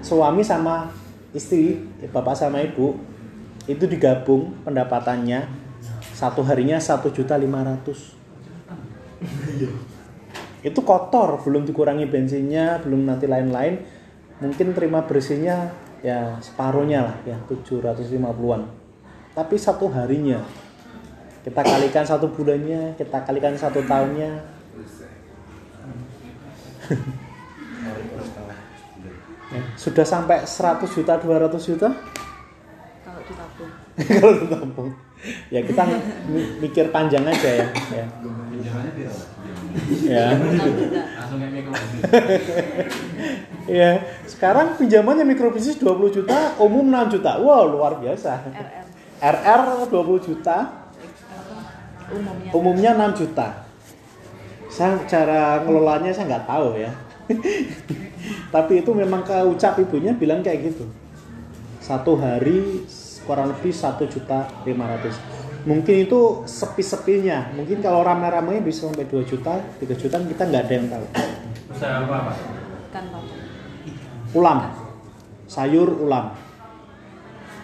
[0.00, 0.88] Suami sama
[1.36, 2.96] istri bapak sama ibu
[3.68, 5.44] itu digabung pendapatannya.
[6.16, 8.16] Satu harinya satu juta lima ratus.
[10.64, 13.84] Itu kotor belum dikurangi bensinnya belum nanti lain-lain.
[14.40, 18.60] Mungkin terima bersihnya ya separuhnya lah ya 750-an
[19.32, 20.36] tapi satu harinya
[21.40, 24.53] kita kalikan satu bulannya kita kalikan satu tahunnya
[29.54, 31.88] Ya, sudah sampai 100 juta 200 juta?
[33.04, 33.70] Kalau ditabung.
[34.18, 34.90] Kalau ditampung
[35.48, 35.82] ya kita
[36.28, 38.04] mi- mikir panjang aja ya ya,
[40.04, 40.26] ya.
[43.64, 43.90] Ya,
[44.28, 47.40] sekarang pinjamannya mikrobisnis 20 juta, umum 6 juta.
[47.40, 48.44] Wow, luar biasa.
[49.24, 50.84] RR RR 20 juta,
[52.52, 52.92] umumnya.
[52.92, 53.63] 6 juta.
[54.74, 56.90] Saya cara ngelolanya saya nggak tahu ya.
[58.54, 60.90] Tapi itu memang keucap ibunya bilang kayak gitu.
[61.78, 62.82] Satu hari
[63.22, 65.70] kurang lebih 1 juta 500.
[65.70, 67.54] Mungkin itu sepi-sepinya.
[67.54, 71.06] Mungkin kalau rame-ramenya bisa sampai 2 juta, 3 juta kita nggak ada yang tahu.
[71.70, 72.54] Usaha apa, Pak?
[74.34, 74.58] ulam
[75.46, 76.34] sayur ulam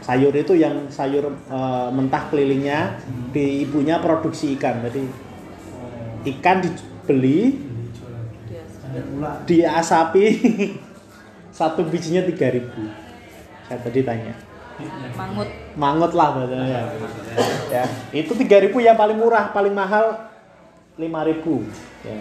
[0.01, 2.99] sayur itu yang sayur eh, mentah kelilingnya
[3.35, 5.03] di ibunya produksi ikan jadi
[6.39, 8.87] ikan dibeli biasa
[9.49, 10.25] diasapi.
[11.61, 13.11] Satu bijinya 3000
[13.71, 14.35] saya tadi tanya.
[15.15, 15.49] Mangut.
[15.79, 16.91] Mangut lah bahasanya
[17.71, 17.87] ya.
[18.11, 20.27] Itu 3000 yang paling murah paling mahal
[20.99, 21.07] 5000
[22.03, 22.19] ya.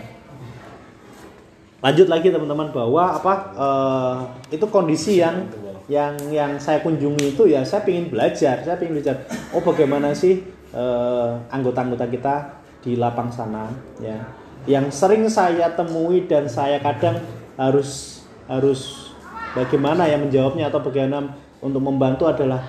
[1.82, 4.16] Lanjut lagi teman-teman bahwa apa eh,
[4.54, 5.50] itu kondisi yang
[5.90, 9.26] yang yang saya kunjungi itu ya saya ingin belajar saya ingin belajar.
[9.50, 14.22] Oh bagaimana sih eh, anggota-anggota kita di lapang sana ya
[14.70, 17.18] yang sering saya temui dan saya kadang
[17.58, 19.10] harus harus
[19.58, 22.62] bagaimana ya menjawabnya atau bagaimana untuk membantu adalah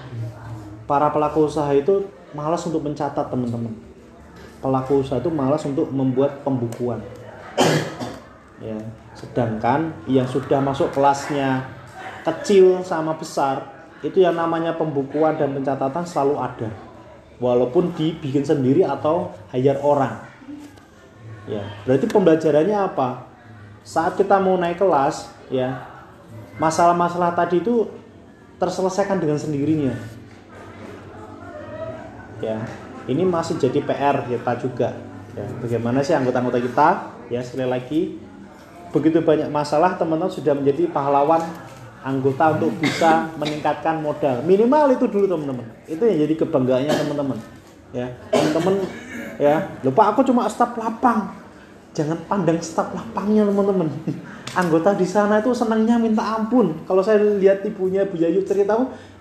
[0.88, 3.76] para pelaku usaha itu malas untuk mencatat teman-teman.
[4.64, 7.04] Pelaku usaha itu malas untuk membuat pembukuan.
[8.60, 8.76] Ya
[9.16, 11.64] sedangkan yang sudah masuk kelasnya
[12.28, 16.68] kecil sama besar itu yang namanya pembukuan dan pencatatan selalu ada.
[17.40, 20.29] Walaupun dibikin sendiri atau hire orang
[21.50, 21.64] ya.
[21.82, 23.26] Berarti pembelajarannya apa?
[23.82, 25.82] Saat kita mau naik kelas ya
[26.62, 27.90] masalah-masalah tadi itu
[28.62, 29.96] terselesaikan dengan sendirinya.
[32.38, 32.62] Ya
[33.10, 34.94] ini masih jadi PR kita juga.
[35.34, 36.88] Ya bagaimana sih anggota-anggota kita?
[37.32, 38.00] Ya sekali lagi
[38.90, 41.42] begitu banyak masalah teman-teman sudah menjadi pahlawan
[42.00, 44.44] anggota untuk bisa meningkatkan modal.
[44.44, 45.66] Minimal itu dulu teman-teman.
[45.88, 47.38] Itu yang jadi kebanggaannya teman-teman.
[47.90, 48.74] Ya teman-teman
[49.40, 51.39] ya lupa aku cuma staf lapang
[51.90, 53.88] jangan pandang staf lapangnya teman-teman.
[54.50, 56.82] Anggota di sana itu senangnya minta ampun.
[56.86, 58.74] Kalau saya lihat ibunya Bu Yayu cerita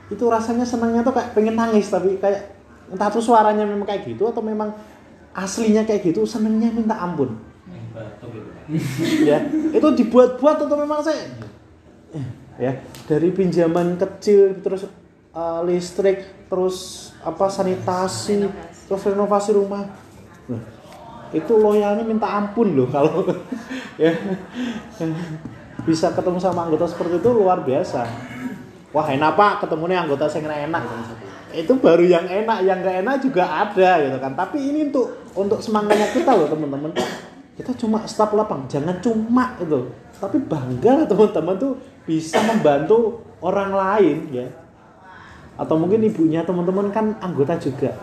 [0.10, 2.58] itu rasanya senangnya tuh kayak pengen nangis tapi kayak
[2.90, 4.74] entah tuh suaranya memang kayak gitu atau memang
[5.38, 7.38] aslinya kayak gitu senangnya minta ampun.
[9.22, 11.30] Ya itu dibuat-buat atau memang saya
[12.60, 12.76] ya
[13.08, 14.90] dari pinjaman kecil terus
[15.32, 18.50] eh, listrik terus apa sanitasi
[18.90, 19.86] terus renovasi rumah.
[20.50, 20.79] Loh,
[21.30, 23.26] itu loyalnya minta ampun loh kalau
[24.02, 24.14] ya.
[25.86, 28.04] Bisa ketemu sama anggota seperti itu luar biasa.
[28.90, 29.54] Wah enak pak.
[29.66, 30.84] Ketemunya anggota saya enak.
[31.54, 34.34] Itu baru yang enak yang gak enak juga ada gitu kan.
[34.34, 36.94] Tapi ini untuk untuk semangatnya kita loh teman-teman.
[37.58, 38.66] Kita cuma staf lapang.
[38.66, 39.90] Jangan cuma itu
[40.20, 44.48] tapi bangga teman-teman tuh bisa membantu orang lain ya.
[45.56, 47.96] Atau mungkin ibunya teman-teman kan anggota juga.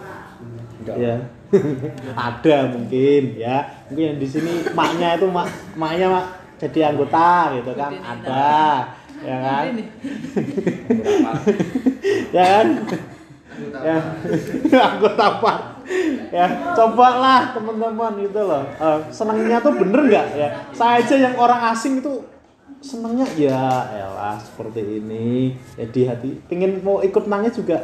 [0.87, 1.36] Ya
[2.29, 3.57] ada mungkin ya.
[3.91, 7.93] Mungkin yang di sini maknya itu mak maknya mak jadi anggota gitu kan.
[8.01, 8.55] Ada
[9.25, 9.65] ya kan?
[12.37, 12.67] Ya kan?
[13.81, 13.97] Ya.
[14.93, 15.53] anggota apa?
[16.29, 18.65] Ya cobalah teman-teman gitu loh.
[18.77, 20.27] Eh, senangnya tuh bener nggak?
[20.37, 22.27] Ya saya aja yang orang asing itu
[22.85, 25.57] senangnya ya elah seperti ini.
[25.81, 27.81] Ya di hati pengen mau ikut nangis juga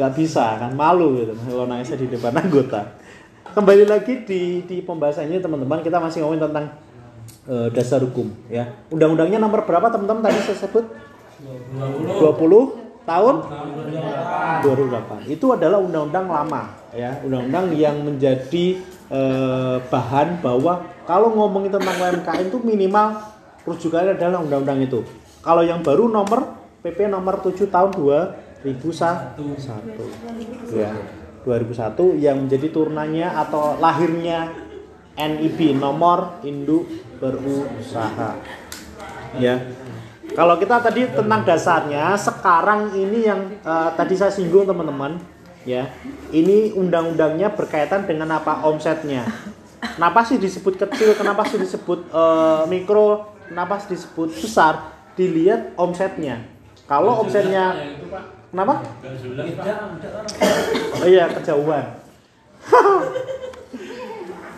[0.00, 2.96] nggak bisa kan malu gitu kalau nangisnya di depan anggota.
[3.52, 6.72] Kembali lagi di di pembahasannya teman-teman kita masih ngomongin tentang
[7.44, 8.64] eh, dasar hukum ya.
[8.88, 10.88] Undang-undangnya nomor berapa teman-teman tadi saya sebut?
[11.76, 13.36] 20 tahun?
[14.64, 17.20] 2008 itu adalah undang-undang lama ya.
[17.20, 18.80] Undang-undang yang menjadi
[19.12, 23.20] eh, bahan bahwa kalau ngomongin tentang UMKM itu minimal
[23.68, 25.04] rujukannya adalah undang-undang itu.
[25.44, 27.92] Kalau yang baru nomor PP nomor 7 tahun
[28.62, 29.40] 2001
[30.76, 30.92] ya
[31.44, 34.52] 2001 yang menjadi turunannya atau lahirnya
[35.16, 36.84] NIB nomor induk
[37.20, 38.36] berusaha
[39.40, 39.56] ya
[40.30, 45.18] kalau kita tadi tentang dasarnya, sekarang ini yang eh, tadi saya singgung teman-teman,
[45.66, 45.90] ya,
[46.30, 49.26] ini undang-undangnya berkaitan dengan apa omsetnya.
[49.80, 51.18] Kenapa sih disebut kecil?
[51.18, 53.34] Kenapa sih disebut eh, mikro?
[53.50, 54.94] Kenapa sih disebut besar?
[55.18, 56.46] Dilihat omsetnya.
[56.86, 57.74] Kalau omsetnya,
[58.50, 58.74] kenapa?
[61.00, 61.86] Oh iya kejauhan.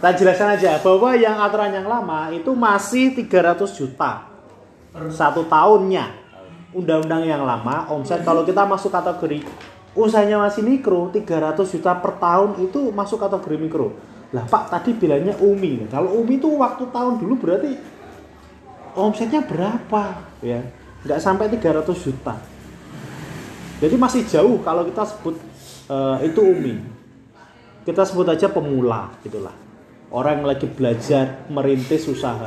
[0.03, 4.27] Kita jelaskan aja bahwa yang aturan yang lama itu masih 300 juta.
[5.15, 6.21] Satu tahunnya.
[6.73, 9.45] Undang-undang yang lama omset kalau kita masuk kategori
[9.93, 13.93] usahanya masih mikro 300 juta per tahun itu masuk kategori mikro.
[14.33, 15.85] Lah pak tadi bilangnya umi.
[15.93, 17.77] Kalau umi itu waktu tahun dulu berarti
[18.97, 20.33] omsetnya berapa?
[20.41, 20.65] Ya
[21.03, 22.35] nggak sampai 300 juta
[23.83, 25.35] jadi masih jauh kalau kita sebut
[25.91, 26.79] eh, itu umi.
[27.83, 29.51] Kita sebut aja pemula gitulah.
[30.15, 32.47] Orang yang lagi belajar merintis usaha.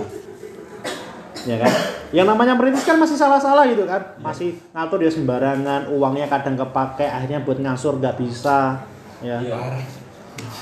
[1.44, 1.74] Ya kan?
[2.16, 4.16] Yang namanya merintis kan masih salah-salah gitu kan?
[4.24, 8.80] Masih ngatur dia sembarangan uangnya kadang kepake akhirnya buat ngasur nggak bisa
[9.20, 9.44] ya.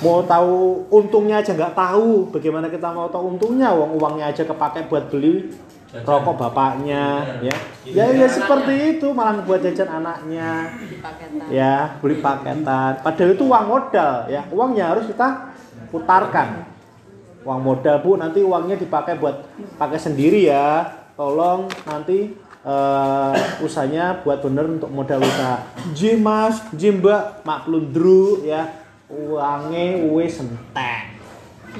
[0.01, 2.33] Mau tahu untungnya aja nggak tahu.
[2.33, 3.69] Bagaimana kita mau tahu untungnya?
[3.77, 5.53] Uang uangnya aja kepake buat beli
[6.01, 7.55] rokok bapaknya ya.
[7.85, 10.73] Ya ya seperti itu malah buat jajan anaknya.
[10.89, 11.45] Di paketan.
[11.53, 13.05] Ya beli paketan.
[13.05, 14.41] Padahal itu uang modal ya.
[14.49, 15.53] Uangnya harus kita
[15.93, 16.65] putarkan.
[17.45, 19.45] Uang modal bu nanti uangnya dipakai buat
[19.77, 20.89] pakai sendiri ya.
[21.13, 22.33] Tolong nanti
[22.65, 25.61] eh, usahanya buat bener untuk modal usaha.
[25.93, 26.57] Jim mas.
[26.73, 27.45] Jim mbak.
[27.45, 28.81] Mak plundru ya.
[29.13, 31.13] Uangnya wis entek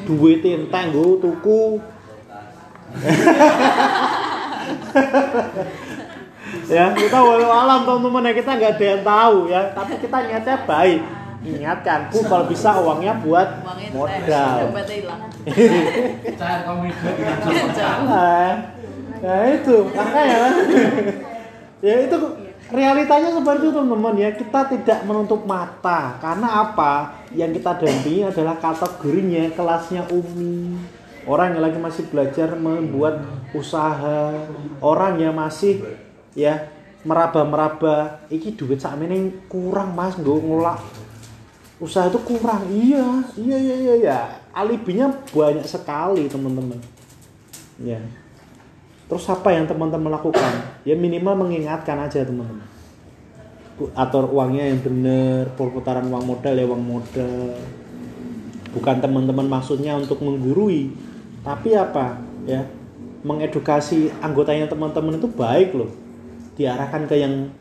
[0.01, 1.77] duit entek nggo tuku
[6.69, 9.61] ya kita walau alam teman-teman ya kita nggak ada yang tahu ya.
[9.73, 11.01] Tapi kita niatnya baik.
[11.43, 14.57] Ingatkan bu kalau bisa uangnya buat uangnya modal.
[18.07, 18.51] Nah,
[19.19, 19.75] nah itu.
[19.91, 20.37] Makanya.
[20.39, 20.55] Kan.
[21.83, 22.15] ya itu
[22.71, 24.31] realitanya seperti itu teman-teman ya.
[24.31, 26.15] Kita tidak menutup mata.
[26.23, 27.27] Karena apa?
[27.35, 30.79] Yang kita dampingi adalah kategorinya kelasnya umi
[31.27, 33.23] orang yang lagi masih belajar membuat
[33.55, 34.33] usaha.
[34.83, 35.83] Orang yang masih
[36.35, 36.71] ya
[37.03, 38.23] meraba-meraba.
[38.27, 40.79] Iki duit saat ini kurang mas nggak ngelak.
[41.79, 42.63] Usaha itu kurang.
[42.71, 43.05] Iya
[43.39, 44.19] iya iya iya ya
[44.53, 46.79] alibinya banyak sekali teman-teman.
[47.81, 47.99] Ya.
[49.09, 50.53] Terus apa yang teman-teman lakukan?
[50.87, 52.65] Ya minimal mengingatkan aja teman-teman.
[53.97, 57.57] Atur uangnya yang benar perputaran uang modal ya uang modal.
[58.73, 60.93] Bukan teman-teman maksudnya untuk menggurui
[61.43, 62.63] tapi apa ya
[63.23, 65.91] mengedukasi anggotanya teman-teman itu baik loh.
[66.55, 67.51] Diarahkan ke yang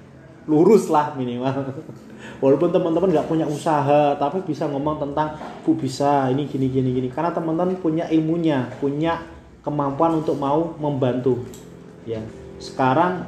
[0.47, 1.71] lurus lah minimal.
[2.42, 7.09] Walaupun teman-teman nggak punya usaha tapi bisa ngomong tentang bu bisa ini gini gini gini.
[7.11, 9.23] Karena teman-teman punya ilmunya punya
[9.62, 11.42] kemampuan untuk mau membantu.
[12.07, 12.23] Ya
[12.59, 13.27] sekarang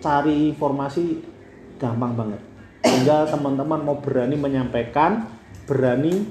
[0.00, 1.20] cari informasi
[1.80, 2.40] gampang banget.
[2.84, 5.28] Tinggal teman-teman mau berani menyampaikan
[5.68, 6.24] berani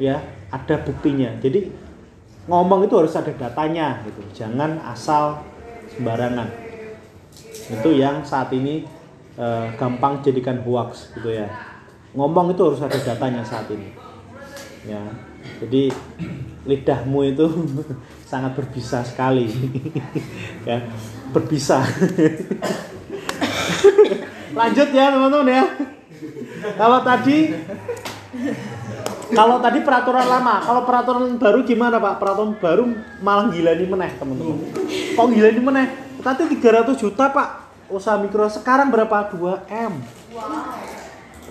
[0.00, 1.36] ya ada buktinya.
[1.40, 1.83] Jadi
[2.44, 4.44] ngomong itu harus ada datanya gitu.
[4.44, 5.40] Jangan asal
[5.96, 6.48] sembarangan.
[7.72, 8.84] Itu yang saat ini
[9.38, 11.48] eh, gampang jadikan hoax gitu ya.
[12.14, 13.90] Ngomong itu harus ada datanya saat ini.
[14.84, 15.00] Ya.
[15.64, 15.88] Jadi
[16.64, 17.46] lidahmu itu
[18.30, 19.48] sangat berbisa sekali.
[20.64, 20.80] Ya.
[21.36, 21.84] Berbisa.
[24.58, 25.64] Lanjut ya teman-teman ya.
[26.78, 27.52] Kalau tadi
[29.34, 32.22] kalau tadi peraturan lama kalau peraturan baru gimana pak?
[32.22, 32.84] Peraturan baru
[33.20, 34.58] malah gila nih meneh teman-teman.
[35.18, 35.86] Kok gila nih meneh?
[36.22, 37.48] Tadi 300 juta pak.
[37.92, 39.28] Usaha mikro sekarang berapa?
[39.34, 39.92] 2 m.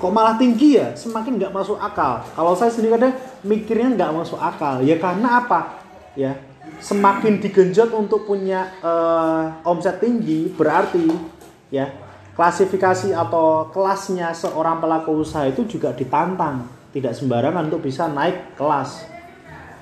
[0.02, 0.98] Kok malah tinggi ya?
[0.98, 2.26] Semakin nggak masuk akal.
[2.34, 3.13] Kalau saya sendiri kadang
[3.46, 4.82] mikirnya nggak masuk akal.
[4.82, 5.84] Ya karena apa?
[6.17, 6.39] Ya
[6.84, 11.08] semakin digenjot untuk punya eh, omset tinggi berarti
[11.72, 11.88] ya
[12.34, 16.65] klasifikasi atau kelasnya seorang pelaku usaha itu juga ditantang.
[16.93, 19.10] Tidak sembarangan untuk bisa naik kelas.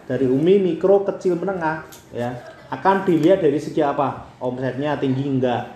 [0.08, 2.36] Dari umi mikro kecil menengah ya.
[2.72, 4.32] Akan dilihat dari segi apa?
[4.40, 5.76] Omsetnya tinggi enggak?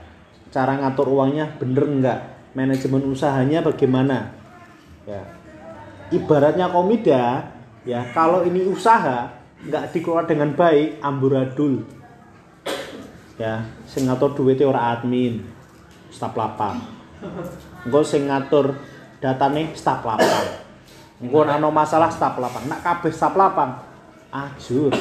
[0.52, 2.20] Cara ngatur uangnya bener enggak?
[2.56, 4.32] Manajemen usahanya bagaimana?
[5.04, 5.28] Ya.
[6.12, 7.52] Ibaratnya komida
[7.84, 8.00] ya.
[8.16, 9.28] Kalau ini usaha
[9.60, 11.84] nggak dikelola dengan baik amburadul.
[13.36, 13.68] Ya.
[13.92, 15.55] Sing ngatur duitnya ora admin
[16.12, 16.82] staf lapang
[17.86, 18.78] engko sing ngatur
[19.24, 20.62] datane staf lapang
[21.24, 23.96] engko ana masalah staf lapang nak kabeh staf lapang
[24.36, 24.92] ajur.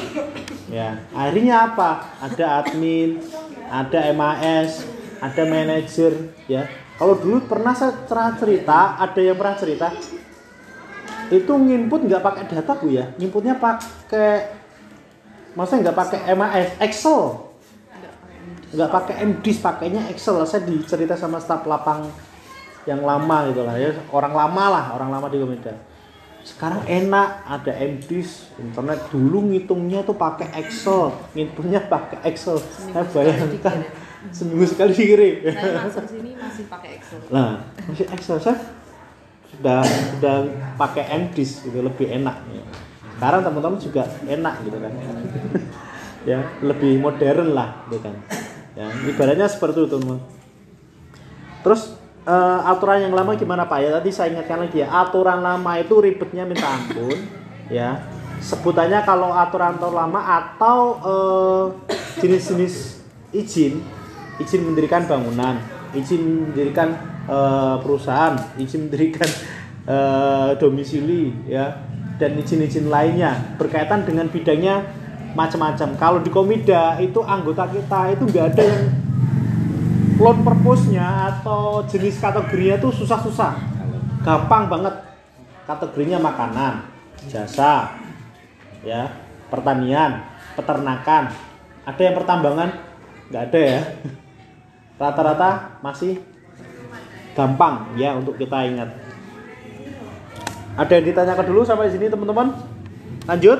[0.71, 2.07] Ya akhirnya apa?
[2.23, 3.19] Ada admin
[3.67, 4.87] ada MAS
[5.19, 6.71] ada manajer ya.
[6.95, 8.07] Kalau dulu pernah saya
[8.39, 9.91] cerita ada yang pernah cerita
[11.27, 13.11] itu nginput nggak pakai data bu ya?
[13.19, 14.55] Nginputnya pakai
[15.51, 17.44] masa nggak pakai MAS Excel
[18.75, 20.43] nggak pakai MDIS pakainya Excel.
[20.43, 22.11] Saya dicerita sama staf lapang
[22.85, 23.79] yang lama gitu lah.
[23.79, 25.95] Ya orang lama lah orang lama di Komeda
[26.45, 29.09] sekarang enak ada MDIS internet.
[29.09, 31.09] Dulu ngitungnya tuh pakai Excel.
[31.33, 32.61] Ngitungnya pakai Excel.
[32.61, 33.81] Saya bayangkan
[34.29, 37.21] seminggu sekali dikirim Saya masuk sini masih pakai Excel.
[37.29, 38.57] nah masih Excel saya
[39.53, 42.37] sudah sudah pakai MDIS gitu lebih enak.
[42.53, 42.65] Ya.
[43.17, 44.91] sekarang teman-teman juga enak gitu kan.
[46.25, 48.17] Ya lebih modern lah gitu kan
[48.75, 50.19] ya ibaratnya seperti itu teman
[51.63, 53.79] terus eh, aturan yang lama gimana pak?
[53.81, 57.17] Ya tadi saya ingatkan lagi ya aturan lama itu ribetnya minta ampun
[57.71, 58.05] ya.
[58.35, 61.65] Sebutannya kalau aturan aturan lama atau eh,
[62.21, 63.01] jenis-jenis
[63.33, 63.83] izin
[64.39, 65.59] izin mendirikan bangunan
[65.95, 66.95] izin mendirikan
[67.27, 69.29] eh, perusahaan izin mendirikan
[69.87, 71.83] eh, domisili ya
[72.15, 74.87] dan izin-izin lainnya berkaitan dengan bidangnya
[75.35, 78.83] macam-macam kalau di komida itu anggota kita itu nggak ada yang
[80.15, 83.51] loan purpose-nya atau jenis kategorinya tuh susah-susah.
[84.23, 84.95] Gampang banget.
[85.67, 86.87] Kategorinya makanan
[87.27, 87.99] jasa
[88.79, 89.11] ya
[89.51, 90.23] pertanian
[90.55, 91.35] peternakan.
[91.83, 92.69] Ada yang pertambangan?
[93.27, 93.81] Nggak ada ya.
[95.01, 96.23] Rata-rata masih
[97.35, 98.89] gampang ya untuk kita ingat.
[100.79, 102.55] Ada yang ditanyakan dulu sampai sini teman-teman?
[103.27, 103.59] Lanjut.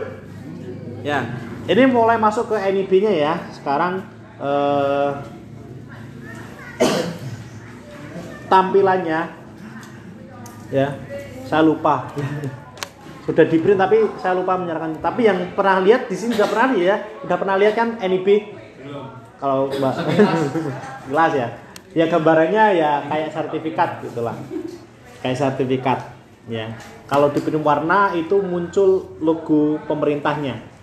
[1.04, 1.26] Ya
[1.66, 3.34] ini mulai masuk ke NIB nya ya.
[3.50, 4.06] Sekarang
[4.38, 5.12] eh,
[8.46, 9.22] tampilannya.
[10.70, 10.88] Ya
[11.50, 12.10] saya lupa.
[13.26, 15.02] Sudah di print tapi saya lupa menyerahkan.
[15.02, 16.98] Tapi yang pernah lihat di sini sudah pernah lihat ya.
[17.26, 18.28] Sudah pernah lihat kan NIB
[19.42, 19.94] kalau mbak.
[21.10, 21.48] Jelas ya.
[21.98, 24.38] Ya gambarannya ya kayak sertifikat gitulah.
[25.26, 26.14] Kayak sertifikat
[26.46, 26.78] ya.
[27.10, 30.76] Kalau di print warna itu muncul logo pemerintahnya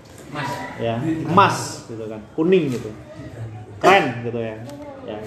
[0.80, 0.96] ya.
[1.02, 2.20] Emas gitu kan.
[2.36, 2.90] Kuning gitu.
[3.82, 4.56] Keren gitu ya.
[5.04, 5.18] Ya.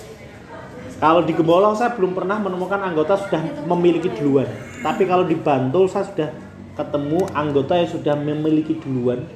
[0.95, 4.47] Kalau di Gembolong saya belum pernah menemukan anggota sudah memiliki duluan.
[4.79, 6.29] Tapi kalau di Bantul saya sudah
[6.75, 9.27] ketemu anggota yang sudah memiliki duluan.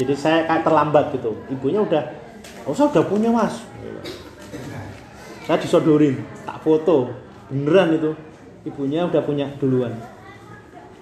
[0.00, 1.36] Jadi saya kayak terlambat gitu.
[1.52, 2.02] Ibunya udah
[2.64, 3.60] oh saya udah punya mas.
[5.44, 7.12] Saya disodorin tak foto.
[7.52, 8.10] Beneran itu.
[8.64, 9.92] Ibunya udah punya duluan.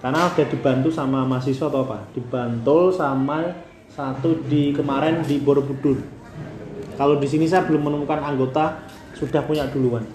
[0.03, 2.03] Karena udah dibantu sama mahasiswa atau apa?
[2.11, 3.39] Dibantul sama
[3.93, 6.01] satu di kemarin di Borobudur.
[6.97, 10.05] Kalau di sini saya belum menemukan anggota sudah punya duluan.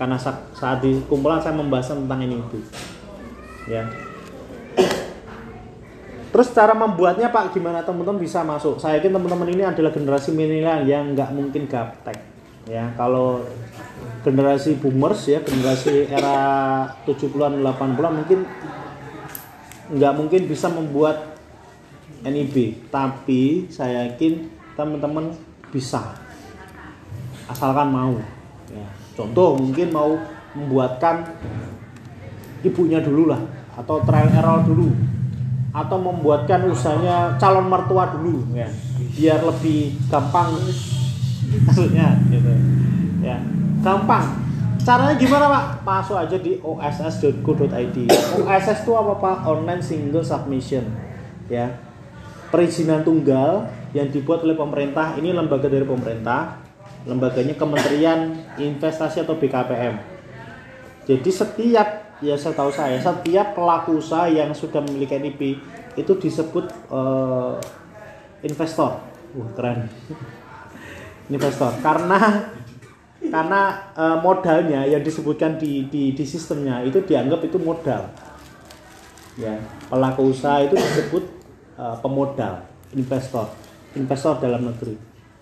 [0.00, 2.58] Karena sa- saat di kumpulan saya membahas tentang ini itu.
[3.68, 3.84] Ya.
[6.30, 7.84] Terus cara membuatnya pak gimana?
[7.84, 8.80] Teman-teman bisa masuk.
[8.80, 12.16] Saya yakin teman-teman ini adalah generasi milenial yang nggak mungkin gaptek.
[12.70, 13.44] Ya, kalau
[14.22, 16.38] generasi boomers ya, generasi era
[17.02, 18.40] 70-an 80-an mungkin
[19.90, 21.29] nggak mungkin bisa membuat
[22.20, 25.32] NIB, tapi saya yakin teman-teman
[25.72, 26.16] bisa.
[27.48, 28.14] Asalkan mau.
[28.70, 30.14] Ya, contoh mungkin mau
[30.54, 31.26] membuatkan
[32.62, 33.40] ibunya dulu lah
[33.74, 34.92] atau trial error dulu
[35.70, 38.66] atau membuatkan usahanya calon mertua dulu ya
[39.14, 40.58] biar lebih gampang.
[41.66, 42.52] Maksudnya gitu.
[43.24, 43.42] Ya
[43.82, 44.46] gampang.
[44.80, 45.64] Caranya gimana pak?
[45.84, 47.96] Masuk aja di oss.go.id
[48.40, 49.36] OSS itu apa pak?
[49.46, 50.84] Online single submission.
[51.50, 51.89] Ya
[52.50, 56.60] perizinan tunggal yang dibuat oleh pemerintah ini lembaga dari pemerintah
[57.08, 60.20] lembaganya Kementerian Investasi atau BKPM
[61.10, 61.88] jadi setiap
[62.20, 65.58] ya saya tahu saya setiap pelaku usaha yang sudah memiliki NIP
[65.96, 67.54] itu disebut eh,
[68.46, 69.00] investor.
[69.34, 69.88] Wah keren.
[71.34, 72.50] investor karena
[73.22, 73.60] karena
[73.94, 78.06] eh, modalnya yang disebutkan di, di di sistemnya itu dianggap itu modal.
[79.40, 79.56] Ya
[79.88, 81.39] pelaku usaha itu disebut
[81.80, 82.60] eh, pemodal,
[82.92, 83.48] investor,
[83.96, 84.94] investor dalam negeri.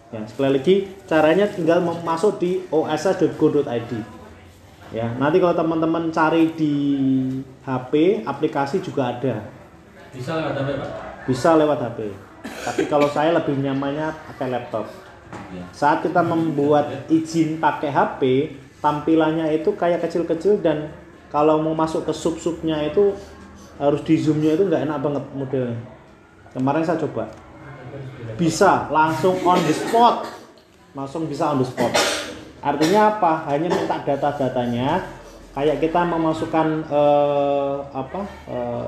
[0.09, 0.74] Ya sekali lagi
[1.05, 3.93] caranya tinggal masuk di oss.go.id
[4.89, 6.72] ya nanti kalau teman-teman cari di
[7.61, 9.45] HP aplikasi juga ada
[10.09, 10.91] Bisa lewat HP Pak?
[11.28, 11.99] bisa lewat HP
[12.64, 14.89] tapi kalau saya lebih nyamannya pakai laptop
[15.28, 15.61] Iya.
[15.76, 18.20] saat kita membuat izin pakai HP
[18.80, 20.89] tampilannya itu kayak kecil-kecil dan
[21.28, 23.12] kalau mau masuk ke sub-subnya itu
[23.76, 25.76] harus di zoomnya itu nggak enak banget modelnya
[26.59, 27.30] kemarin saya coba.
[28.34, 30.26] Bisa langsung on the spot.
[30.92, 31.94] Langsung bisa on the spot.
[32.59, 33.46] Artinya apa?
[33.46, 35.06] Hanya minta data-datanya.
[35.54, 38.86] Kayak kita memasukkan eh, apa eh,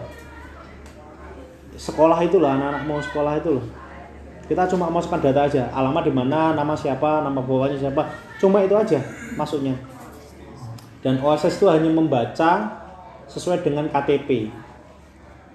[1.78, 3.66] sekolah itulah anak-anak mau sekolah itu loh.
[4.50, 5.70] Kita cuma masukkan data aja.
[5.70, 8.10] Alamat di mana nama siapa nama bawahnya siapa.
[8.42, 8.98] Cuma itu aja
[9.38, 9.78] masuknya.
[11.00, 12.76] Dan OSS itu hanya membaca
[13.30, 14.50] sesuai dengan KTP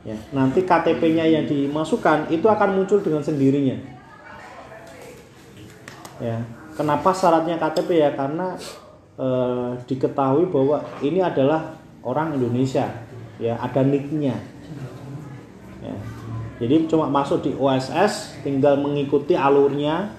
[0.06, 0.18] ya.
[0.32, 3.76] Nanti KTP-nya yang dimasukkan itu akan muncul dengan sendirinya.
[6.22, 6.46] Ya.
[6.78, 8.56] Kenapa syaratnya KTP ya karena
[9.18, 11.76] eh, diketahui bahwa ini adalah
[12.06, 12.88] orang Indonesia.
[13.42, 14.38] Ya ada nicknya.
[15.86, 15.96] Ya.
[16.58, 20.16] jadi cuma masuk di OSS tinggal mengikuti alurnya.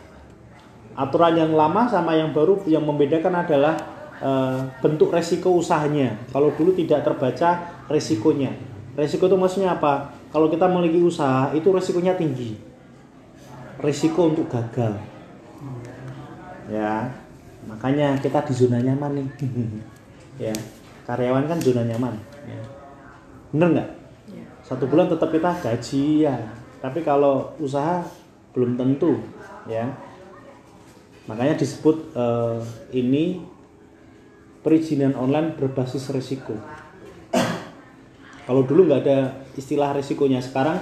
[0.96, 3.76] Aturan yang lama sama yang baru yang membedakan adalah
[4.20, 6.16] eh, bentuk resiko usahanya.
[6.32, 10.08] Kalau dulu tidak terbaca resikonya resiko itu maksudnya apa?
[10.32, 12.56] Kalau kita memiliki usaha itu resikonya tinggi.
[13.76, 14.96] Resiko untuk gagal.
[16.66, 17.12] Ya
[17.68, 19.28] makanya kita di zona nyaman nih.
[20.36, 20.52] Ya
[21.08, 22.12] karyawan kan zona nyaman.
[22.44, 22.60] Ya.
[23.48, 23.90] bener nggak?
[24.28, 24.44] Iya.
[24.60, 26.36] satu bulan tetap kita gaji ya.
[26.84, 28.04] Tapi kalau usaha
[28.52, 29.16] belum tentu
[29.64, 29.88] ya.
[31.24, 32.60] Makanya disebut eh,
[32.92, 33.40] ini
[34.60, 36.52] perizinan online berbasis risiko
[38.46, 39.18] kalau dulu nggak ada
[39.58, 40.78] istilah risikonya sekarang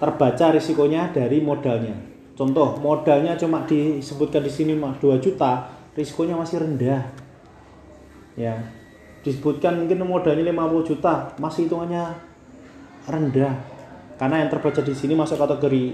[0.00, 1.92] terbaca risikonya dari modalnya.
[2.32, 7.04] Contoh modalnya cuma disebutkan di sini mah 2 juta risikonya masih rendah.
[8.36, 8.64] Ya
[9.20, 12.16] disebutkan mungkin modalnya 50 juta masih hitungannya
[13.04, 13.54] rendah.
[14.16, 15.84] Karena yang terbaca di sini masuk kategori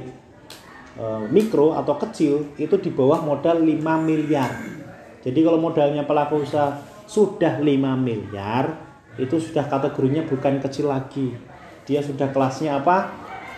[1.03, 4.51] eh, mikro atau kecil itu di bawah modal 5 miliar.
[5.23, 6.79] Jadi kalau modalnya pelaku usaha
[7.11, 7.67] sudah 5
[7.99, 11.37] miliar itu sudah kategorinya bukan kecil lagi.
[11.85, 13.11] Dia sudah kelasnya apa?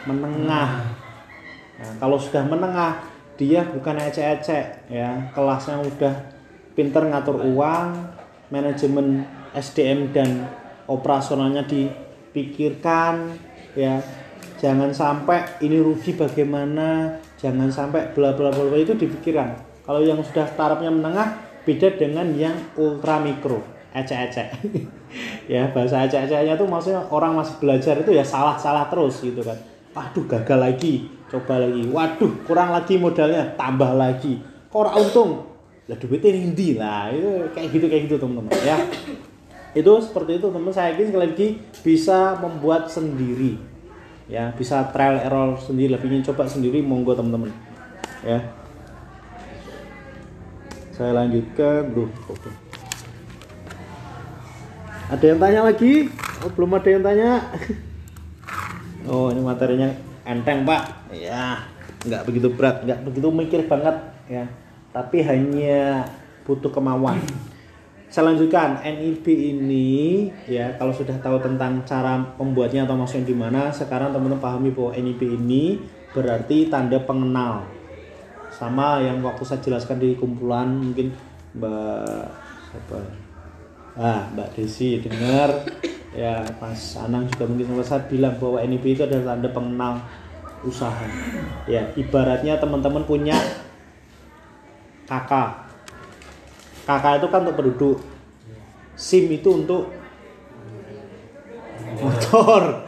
[0.08, 0.70] Menengah.
[1.74, 3.02] Nah, kalau sudah menengah,
[3.34, 6.14] dia bukan ecek-ecek ya, kelasnya udah
[6.78, 8.14] pinter ngatur uang,
[8.54, 10.46] manajemen SDM dan
[10.86, 13.34] operasionalnya dipikirkan
[13.74, 13.98] ya.
[14.62, 19.58] Jangan sampai ini rugi bagaimana, jangan sampai bla bla bla itu dipikirkan.
[19.84, 21.36] Kalau yang sudah tarafnya menengah
[21.66, 23.60] beda dengan yang ultra mikro,
[23.94, 24.48] ecek-ecek.
[25.54, 29.56] ya, bahasa ecek-eceknya tuh maksudnya orang masih belajar itu ya salah-salah terus gitu kan.
[29.94, 30.94] Waduh gagal lagi,
[31.30, 31.86] coba lagi.
[31.86, 34.42] Waduh kurang lagi modalnya, tambah lagi.
[34.74, 35.30] Kok untung?
[35.86, 37.14] Lah duitnya hindi lah.
[37.14, 38.76] Itu kayak gitu kayak gitu teman-teman ya.
[39.74, 41.48] Itu seperti itu teman saya yakin sekali lagi
[41.86, 43.58] bisa membuat sendiri.
[44.24, 47.52] Ya, bisa trial error sendiri, lebih ingin coba sendiri monggo teman-teman.
[48.24, 48.40] Ya.
[50.96, 52.63] Saya lanjutkan, Duh, oke.
[55.04, 56.08] Ada yang tanya lagi?
[56.40, 57.30] Oh, belum ada yang tanya.
[59.04, 59.92] Oh, ini materinya
[60.24, 61.12] enteng, Pak.
[61.12, 61.60] Ya,
[62.08, 63.92] nggak begitu berat, nggak begitu mikir banget
[64.24, 64.48] ya.
[64.96, 66.08] Tapi hanya
[66.48, 67.20] butuh kemauan.
[68.08, 73.68] Saya lanjutkan NIB ini ya kalau sudah tahu tentang cara pembuatnya atau maksudnya di mana
[73.68, 75.82] sekarang teman-teman pahami bahwa NIB ini
[76.16, 77.68] berarti tanda pengenal
[78.54, 81.10] sama yang waktu saya jelaskan di kumpulan mungkin
[81.58, 82.24] Mbak
[82.72, 83.23] apa
[83.98, 85.50] ah Mbak Desi dengar.
[86.14, 89.98] Ya Mas Anang juga mungkin sempat saya bilang bahwa NIP itu adalah tanda pengenal
[90.62, 91.10] usaha.
[91.66, 93.34] Ya ibaratnya teman-teman punya
[95.10, 95.66] kakak
[96.86, 97.98] kakak itu kan untuk penduduk.
[98.94, 99.90] SIM itu untuk
[101.98, 102.86] motor.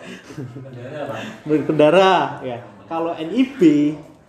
[1.43, 2.63] Berkendara ya.
[2.87, 3.61] Kalau NIB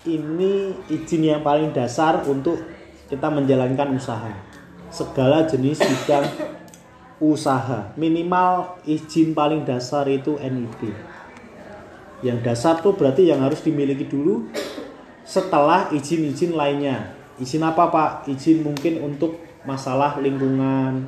[0.10, 2.58] ini izin yang paling dasar untuk
[3.06, 4.34] kita menjalankan usaha.
[4.90, 6.57] Segala jenis bidang
[7.18, 7.94] usaha.
[7.98, 10.94] Minimal izin paling dasar itu NIB
[12.26, 14.50] yang dasar tuh berarti yang harus dimiliki dulu
[15.22, 17.14] setelah izin-izin lainnya.
[17.38, 18.12] Izin apa pak?
[18.26, 19.38] Izin mungkin untuk
[19.68, 21.06] masalah lingkungan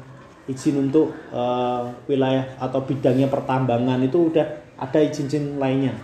[0.50, 4.46] izin untuk eh, wilayah atau bidangnya pertambangan itu udah
[4.78, 5.98] ada izin-izin lainnya.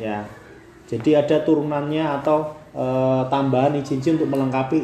[0.00, 0.24] Ya.
[0.88, 4.78] Jadi ada turunannya atau eh, tambahan izin-izin untuk melengkapi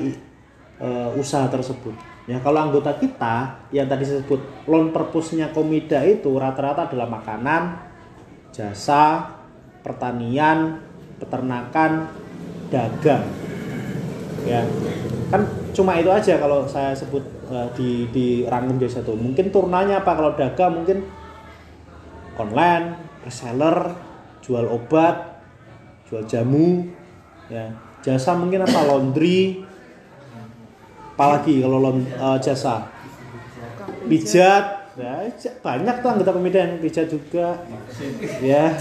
[0.85, 6.33] eh, usaha tersebut ya kalau anggota kita yang tadi saya sebut loan purpose-nya komida itu
[6.41, 7.77] rata-rata adalah makanan
[8.55, 9.35] jasa
[9.85, 10.81] pertanian
[11.21, 12.09] peternakan
[12.73, 13.25] dagang.
[14.45, 14.65] Ya
[15.29, 15.45] kan
[15.75, 19.13] cuma itu aja kalau saya sebut eh, di di rangkum jasa itu.
[19.13, 20.17] Mungkin turnanya apa?
[20.17, 21.05] Kalau dagang mungkin
[22.41, 23.93] online reseller
[24.45, 25.41] jual obat
[26.09, 26.89] jual jamu
[27.49, 27.73] ya.
[28.05, 28.85] Jasa mungkin apa?
[28.85, 29.64] Laundry
[31.15, 32.91] apalagi kalau lon- eh, jasa.
[34.05, 35.27] Pijat ya
[35.63, 37.63] banyak tuh anggota komite yang pijat juga.
[38.43, 38.75] Ya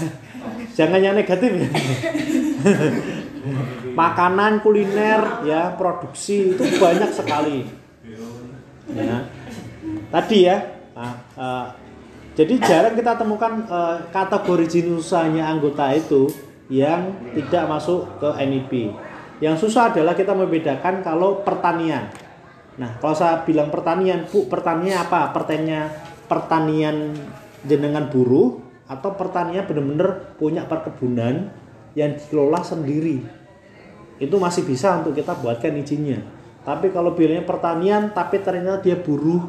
[0.74, 1.70] jangan yang negatif ya.
[3.94, 7.70] Makanan kuliner ya produksi itu banyak sekali.
[8.90, 9.30] Ya.
[10.10, 10.58] Tadi ya
[10.92, 11.66] nah, eh,
[12.34, 16.26] jadi jarang kita temukan eh, kategori jenis usahanya anggota itu
[16.66, 18.72] yang tidak masuk ke NIP
[19.42, 22.08] yang susah adalah kita membedakan kalau pertanian
[22.74, 25.30] Nah, kalau saya bilang pertanian, Bu, pertanian apa?
[25.30, 25.86] Pertanian
[26.26, 27.14] pertanian
[27.62, 31.48] jenengan buruh atau pertanian benar-benar punya perkebunan
[31.94, 33.22] yang dikelola sendiri.
[34.18, 36.20] Itu masih bisa untuk kita buatkan izinnya.
[36.64, 39.42] Tapi kalau bilangnya pertanian tapi ternyata dia buruh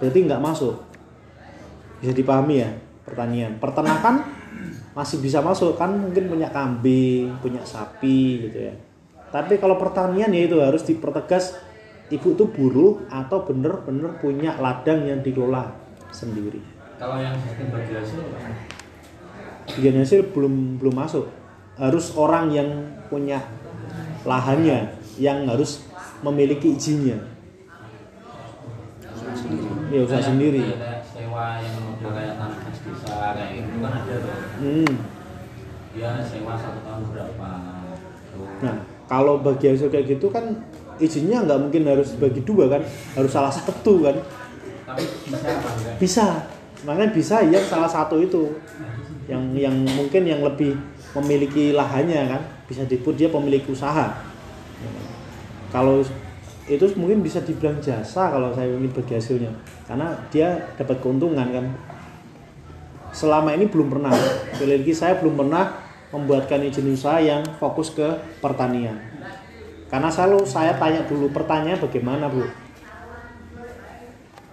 [0.00, 0.76] berarti nggak masuk.
[1.98, 2.70] Bisa dipahami ya,
[3.04, 3.58] pertanian.
[3.58, 4.22] Peternakan
[4.94, 8.74] masih bisa masuk kan mungkin punya kambing, punya sapi gitu ya.
[9.28, 11.67] Tapi kalau pertanian ya itu harus dipertegas
[12.08, 15.72] ibu itu buruh atau bener-bener punya ladang yang dikelola
[16.08, 16.60] sendiri.
[16.98, 17.36] Kalau yang
[17.70, 18.20] bagi hasil
[19.68, 21.28] Bagian hasil belum belum masuk.
[21.76, 22.68] Harus orang yang
[23.12, 23.38] punya
[24.24, 25.84] lahannya yang harus
[26.24, 27.20] memiliki izinnya.
[29.92, 30.64] Ya usaha sendiri.
[31.08, 34.92] sewa yang model kayak tanah khas desa kayak gitu kan ada tuh Hmm.
[35.96, 37.50] dia sewa satu tahun berapa
[38.62, 38.76] Nah,
[39.10, 40.62] kalau bagi hasil kayak gitu kan
[40.98, 42.82] izinnya nggak mungkin harus bagi dua kan,
[43.14, 44.16] harus salah satu kan.
[44.88, 45.94] tapi bisa apa enggak?
[46.00, 46.26] Bisa,
[46.88, 48.56] makanya bisa yang salah satu itu.
[49.28, 50.72] Yang yang mungkin yang lebih
[51.20, 52.42] memiliki lahannya kan?
[52.64, 54.16] Bisa disebut dia pemilik usaha.
[55.68, 56.00] Kalau
[56.68, 59.52] itu mungkin bisa dibilang jasa kalau saya ingin bagi hasilnya.
[59.84, 61.66] Karena dia dapat keuntungan kan?
[63.12, 64.12] Selama ini belum pernah.
[64.56, 68.08] Sekali lagi saya belum pernah membuatkan izin usaha yang fokus ke
[68.40, 69.17] pertanian
[69.88, 72.44] karena selalu saya tanya dulu pertanyaan bagaimana bu?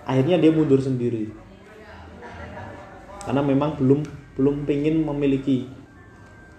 [0.07, 1.27] Akhirnya dia mundur sendiri.
[3.25, 3.99] Karena memang belum
[4.39, 5.67] belum pengen memiliki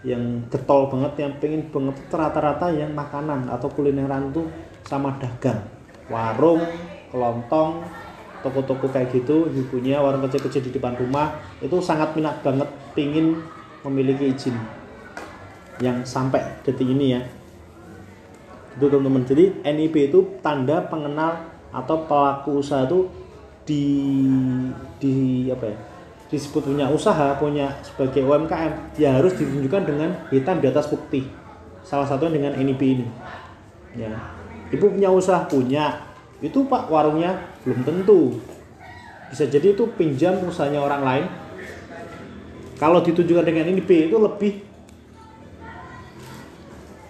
[0.04, 4.44] yang getol banget yang pengen banget rata-rata yang makanan atau kulineran tuh
[4.84, 5.64] sama dagang.
[6.12, 6.62] Warung
[7.08, 7.80] kelontong
[8.44, 13.42] toko-toko kayak gitu ibunya warung kecil-kecil di depan rumah itu sangat minat banget pingin
[13.82, 14.54] memiliki izin
[15.82, 17.20] yang sampai detik ini ya
[18.76, 19.24] itu teman-teman.
[19.24, 23.08] Jadi NIP itu tanda pengenal atau pelaku usaha itu
[23.66, 23.84] di
[25.02, 25.14] di
[25.50, 25.78] apa ya
[26.26, 31.26] disebut punya usaha punya sebagai UMKM ya harus ditunjukkan dengan hitam di atas putih.
[31.86, 33.06] Salah satunya dengan NIP ini.
[33.94, 34.10] Ya.
[34.74, 35.46] Ibu punya usaha?
[35.46, 36.02] Punya.
[36.42, 37.38] Itu pak warungnya?
[37.62, 38.42] Belum tentu.
[39.30, 41.26] Bisa jadi itu pinjam usahanya orang lain.
[42.76, 44.66] Kalau ditunjukkan dengan NIP itu lebih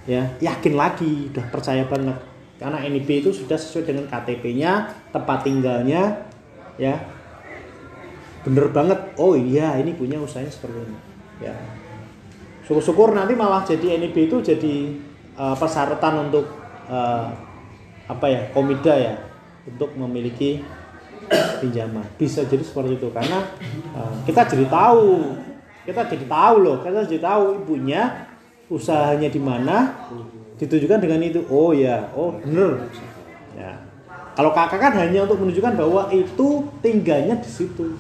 [0.07, 0.23] ya.
[0.41, 2.17] Yakin lagi udah percaya banget.
[2.57, 6.25] Karena NIP itu sudah sesuai dengan KTP-nya tempat tinggalnya
[6.81, 6.97] ya.
[8.47, 8.97] Bener banget.
[9.21, 10.99] Oh iya ini punya usahanya seperti ini.
[11.45, 11.55] Ya.
[12.65, 14.75] Syukur-syukur nanti malah jadi NIP itu jadi
[15.37, 16.49] eh, persyaratan untuk
[16.89, 17.29] eh,
[18.07, 19.15] apa ya komida ya
[19.69, 20.65] untuk memiliki
[21.61, 22.07] pinjaman.
[22.17, 23.45] Bisa jadi seperti itu karena
[23.93, 25.45] eh, kita jadi tahu.
[25.87, 28.27] Kita jadi tahu loh kita jadi tahu ibunya
[28.67, 29.95] usahanya di mana
[30.57, 32.87] ditujukan dengan itu oh ya oh bener
[33.57, 33.73] Ya.
[34.37, 37.97] Kalau kakak kan hanya untuk menunjukkan bahwa itu tinggalnya di situ.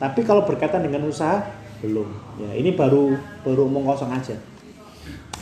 [0.00, 1.44] Tapi kalau berkaitan dengan usaha
[1.84, 2.08] belum.
[2.40, 3.12] Ya, ini baru
[3.44, 4.36] baru omong kosong aja.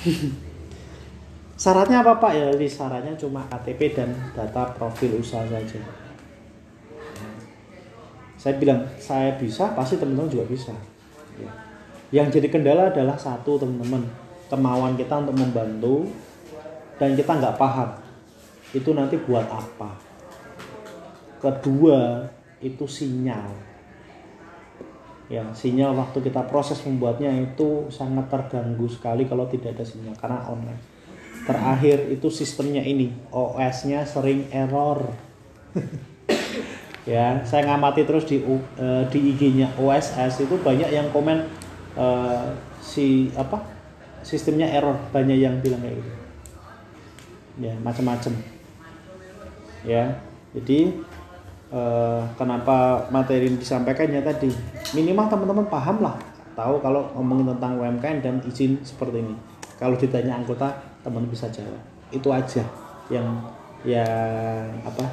[1.63, 2.33] Syaratnya apa Pak?
[2.35, 5.79] Ya, jadi syaratnya cuma KTP dan data profil usaha saja.
[8.35, 10.75] Saya bilang saya bisa, pasti teman-teman juga bisa.
[11.39, 11.55] Ya.
[12.11, 14.03] Yang jadi kendala adalah satu teman-teman
[14.55, 16.07] kemauan kita untuk membantu
[17.03, 17.91] dan kita nggak paham
[18.75, 19.99] itu nanti buat apa.
[21.43, 22.27] Kedua
[22.63, 23.75] itu sinyal.
[25.31, 30.43] Ya, sinyal waktu kita proses membuatnya itu sangat terganggu sekali kalau tidak ada sinyal karena
[30.47, 30.83] online.
[31.45, 35.11] Terakhir itu sistemnya ini, OS-nya sering error.
[37.11, 41.45] ya, saya ngamati terus di U- eh, di IG-nya OSS itu banyak yang komen
[41.97, 42.47] eh,
[42.81, 43.74] si apa?
[44.25, 46.13] Sistemnya error, banyak yang bilang kayak gitu.
[47.61, 48.33] Ya, macam-macam.
[49.85, 50.19] Ya.
[50.57, 50.97] Jadi
[51.75, 54.51] eh, kenapa materi ini disampaikannya tadi
[54.95, 56.15] minimal teman-teman paham lah
[56.55, 59.35] tahu kalau ngomongin tentang UMKM dan izin seperti ini
[59.75, 60.71] kalau ditanya anggota
[61.03, 61.83] teman bisa jawab
[62.15, 62.63] itu aja
[63.11, 63.43] yang
[63.83, 65.05] yang apa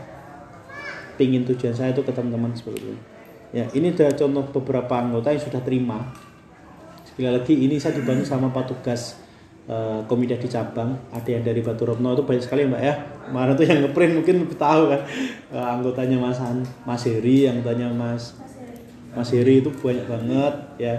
[1.17, 2.95] pingin tujuan saya itu ke teman-teman seperti itu
[3.51, 6.13] ya ini ada contoh beberapa anggota yang sudah terima
[7.11, 9.19] sekali lagi ini saya dibantu sama petugas
[9.67, 12.95] eh, komida di cabang ada yang dari Batu Retno itu banyak sekali mbak ya.
[13.27, 15.01] Kemarin tuh yang ngeprint mungkin tahu kan.
[15.51, 18.39] Eh, anggotanya Mas Han, Mas Heri anggotanya Mas
[19.11, 20.95] Mas Heri itu banyak banget ya.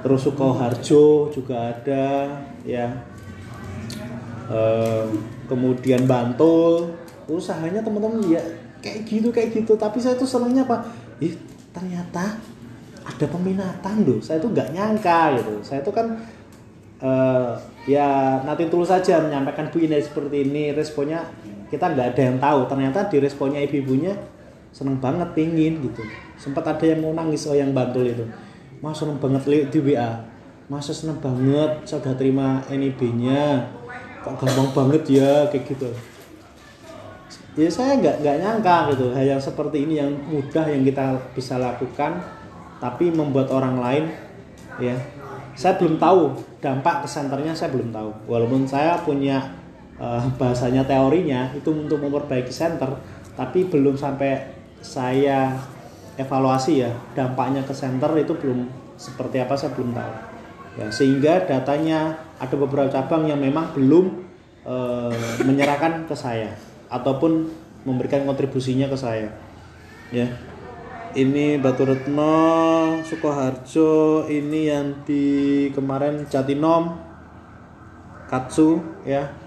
[0.00, 2.28] Terus Sukoharjo juga ada
[2.68, 2.88] ya.
[4.52, 5.06] Eh,
[5.48, 6.92] kemudian Bantul.
[7.30, 8.42] Usahanya teman-teman ya
[8.84, 9.72] kayak gitu kayak gitu.
[9.80, 10.84] Tapi saya tuh senangnya apa
[11.20, 11.36] ih
[11.70, 12.40] ternyata
[13.10, 14.22] ada peminatan loh.
[14.22, 15.54] Saya tuh nggak nyangka gitu.
[15.66, 16.06] Saya tuh kan
[17.02, 17.52] eh,
[17.90, 20.70] ya nanti tulus saja menyampaikan bu ini seperti ini.
[20.70, 21.26] Responnya
[21.66, 22.60] kita nggak ada yang tahu.
[22.70, 24.14] Ternyata di responnya ibu-ibunya
[24.70, 26.06] seneng banget pingin gitu.
[26.38, 28.22] Sempat ada yang mau nangis oh yang bantul itu.
[28.80, 30.30] Mas seneng banget lihat di WA
[30.70, 33.66] masa seneng banget saya terima NIB-nya
[34.22, 35.90] kok gampang banget ya kayak gitu.
[37.58, 39.10] Ya saya nggak nggak nyangka gitu.
[39.10, 42.22] Hal yang seperti ini yang mudah yang kita bisa lakukan
[42.80, 44.04] tapi membuat orang lain
[44.80, 44.96] ya.
[45.54, 48.10] Saya belum tahu dampak ke senternya saya belum tahu.
[48.26, 49.44] Walaupun saya punya
[50.00, 52.96] eh, bahasanya teorinya itu untuk memperbaiki center
[53.36, 55.54] tapi belum sampai saya
[56.16, 60.12] evaluasi ya dampaknya ke center itu belum seperti apa saya belum tahu.
[60.80, 64.24] Ya sehingga datanya ada beberapa cabang yang memang belum
[64.64, 66.56] eh, menyerahkan ke saya
[66.88, 67.52] ataupun
[67.84, 69.30] memberikan kontribusinya ke saya
[70.10, 70.26] ya
[71.18, 72.38] ini Batu Retno
[73.02, 75.24] Sukoharjo ini yang di
[75.74, 76.94] kemarin Jatinom
[78.30, 79.40] Katsu ya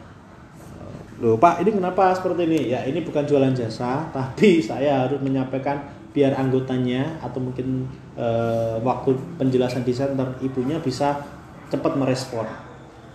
[1.23, 2.59] Loh Pak, ini kenapa seperti ini?
[2.73, 5.79] Ya ini bukan jualan jasa, tapi saya harus menyampaikan
[6.11, 7.87] biar anggotanya atau mungkin
[8.19, 11.23] eh, waktu penjelasan di center ibunya bisa
[11.71, 12.43] cepat merespon.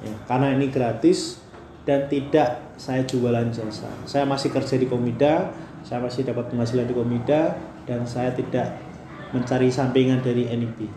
[0.01, 1.43] Ya, karena ini gratis
[1.85, 3.93] dan tidak saya jualan jasa.
[4.09, 5.53] Saya masih kerja di Komida,
[5.85, 7.59] saya masih dapat penghasilan di Komida
[7.89, 8.77] dan saya tidak
[9.33, 10.93] mencari sampingan dari NIB.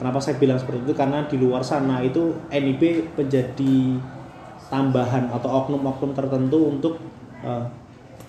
[0.00, 0.94] Kenapa saya bilang seperti itu?
[0.96, 4.00] Karena di luar sana itu NIB menjadi
[4.72, 6.96] tambahan atau oknum-oknum tertentu untuk
[7.44, 7.64] eh,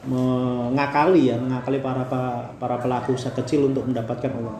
[0.02, 2.04] mengakali ya, mengakali para
[2.58, 4.60] para, pelaku usaha kecil untuk mendapatkan uang.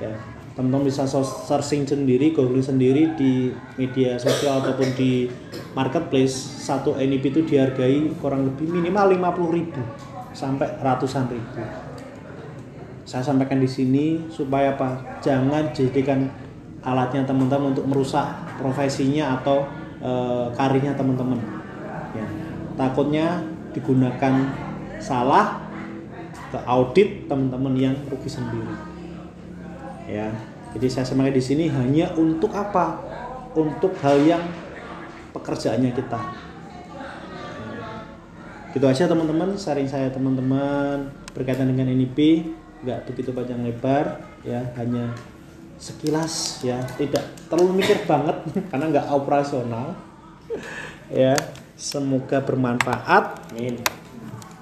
[0.00, 0.16] Ya,
[0.56, 5.28] teman-teman bisa searching sendiri, googling sendiri di media sosial ataupun di
[5.76, 6.34] marketplace
[6.64, 11.89] satu NIP itu dihargai kurang lebih minimal 50.000 sampai ratusan ribu.
[13.08, 15.20] Saya sampaikan di sini supaya apa?
[15.24, 16.30] Jangan jadikan
[16.80, 18.24] alatnya teman-teman untuk merusak
[18.56, 19.64] profesinya atau
[20.00, 21.40] eh, karirnya teman-teman.
[22.16, 22.26] Ya.
[22.76, 23.44] Takutnya
[23.76, 24.34] digunakan
[25.00, 25.60] salah
[26.50, 28.74] ke audit teman-teman yang rugi sendiri.
[30.08, 30.28] Ya.
[30.70, 33.02] Jadi saya sampaikan di sini hanya untuk apa?
[33.54, 34.42] Untuk hal yang
[35.34, 36.20] pekerjaannya kita.
[38.70, 42.46] Gitu aja teman-teman, sharing saya teman-teman berkaitan dengan NIP
[42.80, 45.12] nggak begitu panjang lebar ya hanya
[45.80, 46.80] sekilas ya.
[46.96, 48.36] Tidak terlalu mikir banget
[48.70, 49.96] karena nggak operasional
[51.12, 51.34] ya.
[51.80, 53.56] Semoga bermanfaat.
[53.56, 53.80] Amin.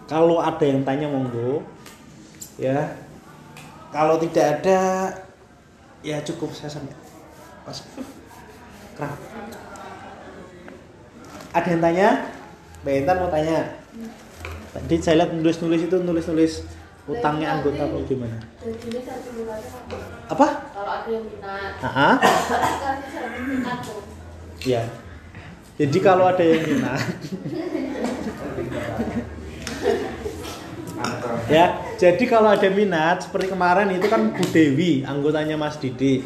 [0.08, 1.66] kalau ada yang tanya monggo
[2.56, 2.94] ya.
[3.90, 4.80] Kalau tidak ada
[6.06, 6.94] ya cukup saya sampai
[7.66, 7.78] pas.
[8.94, 9.18] Kerap.
[11.54, 12.08] ada yang tanya?
[12.86, 13.78] Intan mau tanya?
[14.72, 16.62] Tadi saya lihat nulis-nulis itu nulis-nulis
[17.08, 18.36] utangnya anggota apa gimana?
[20.28, 20.46] Apa
[20.76, 24.02] kalau ada yang minat Ah, kasih satu minat tuh
[24.68, 24.84] ya
[25.80, 27.00] jadi kalau ada yang minat
[31.48, 36.20] Ya, jadi kalau ada minat seperti kemarin itu kan Bu Dewi, anggotanya Mas Didi.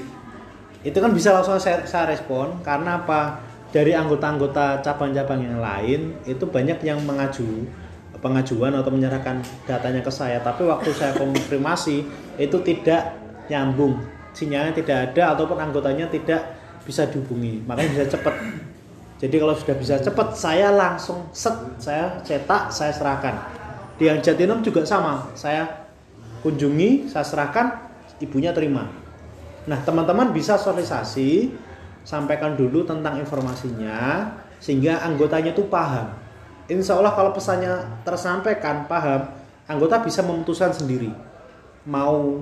[0.82, 3.38] Itu kan bisa langsung saya, saya respon karena apa?
[3.70, 7.70] Dari anggota-anggota cabang-cabang yang lain itu banyak yang mengaju
[8.22, 12.06] pengajuan atau menyerahkan datanya ke saya, tapi waktu saya konfirmasi
[12.38, 13.18] itu tidak
[13.50, 13.98] nyambung,
[14.30, 16.54] sinyalnya tidak ada ataupun anggotanya tidak
[16.86, 18.34] bisa dihubungi, makanya bisa cepat.
[19.18, 23.34] Jadi kalau sudah bisa cepat, saya langsung set, saya cetak, saya serahkan.
[23.98, 25.86] Di yang Jatinam juga sama, saya
[26.42, 28.90] kunjungi, saya serahkan, ibunya terima.
[29.70, 31.54] Nah, teman-teman bisa sosialisasi,
[32.02, 34.26] sampaikan dulu tentang informasinya,
[34.58, 36.21] sehingga anggotanya itu paham.
[36.70, 39.26] Insya Allah kalau pesannya tersampaikan, paham,
[39.66, 41.10] anggota bisa memutuskan sendiri
[41.82, 42.38] mau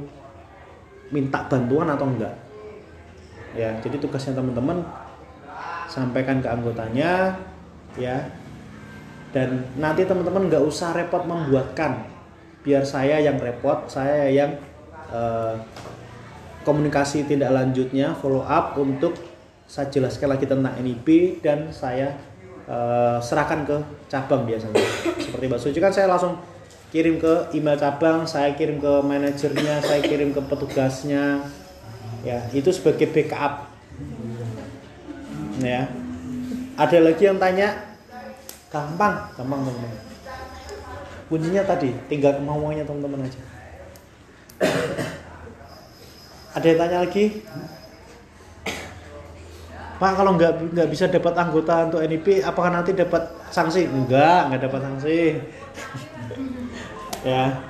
[1.09, 2.35] minta bantuan atau enggak.
[3.57, 4.85] Ya, jadi tugasnya teman-teman
[5.91, 7.35] sampaikan ke anggotanya,
[7.99, 8.31] ya.
[9.35, 12.07] Dan nanti teman-teman nggak usah repot membuatkan,
[12.63, 14.55] biar saya yang repot, saya yang
[15.11, 15.55] eh,
[16.63, 19.17] komunikasi tindak lanjutnya follow up untuk
[19.71, 22.19] saya jelaskan lagi tentang NIP dan saya
[22.71, 24.79] eh, serahkan ke cabang biasanya.
[25.19, 26.39] Seperti Mbak Suci kan saya langsung
[26.95, 31.43] kirim ke email cabang saya kirim ke manajernya saya kirim ke petugasnya.
[32.23, 33.67] Ya itu sebagai backup.
[35.59, 35.91] Ya.
[36.79, 37.91] Ada lagi yang tanya?
[38.71, 39.93] Gampang gampang teman-teman.
[41.29, 43.41] Kuncinya tadi tinggal kemauannya teman-teman aja.
[46.51, 47.25] Ada yang tanya lagi?
[50.01, 53.21] Pak kalau nggak nggak bisa dapat anggota untuk NIP, apakah nanti dapat
[53.53, 53.85] sanksi?
[53.85, 55.37] Enggak, nggak dapat sanksi.
[57.29, 57.61] ya,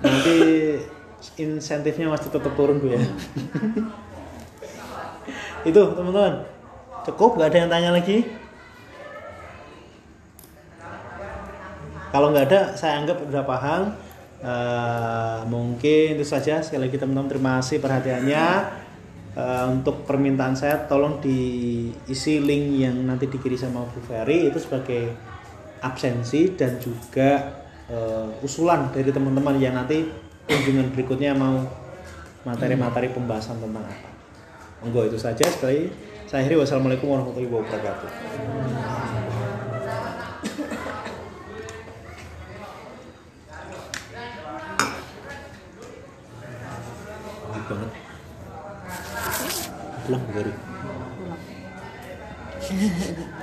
[0.00, 0.36] nanti
[1.36, 3.04] insentifnya masih tetap turun bu ya.
[5.68, 6.48] Itu teman-teman,
[7.04, 8.32] cukup nggak ada yang tanya lagi?
[12.08, 13.82] Kalau nggak ada, saya anggap udah paham.
[14.44, 18.44] Eh, mungkin itu saja sekali lagi teman-teman terima kasih perhatiannya
[19.34, 25.10] Eh, untuk permintaan saya tolong diisi link yang nanti dikirim sama Bu Ferry itu sebagai
[25.82, 27.42] absensi dan juga
[27.90, 30.06] eh, usulan dari teman-teman yang nanti
[30.46, 31.66] kunjungan berikutnya mau
[32.46, 34.08] materi-materi pembahasan tentang apa.
[34.86, 35.90] Monggo itu saja sekali.
[36.30, 38.10] Saya akhiri wassalamualaikum warahmatullahi wabarakatuh.
[47.64, 48.03] Banget.
[50.04, 50.52] Pulang baru.
[52.60, 53.24] Pulang.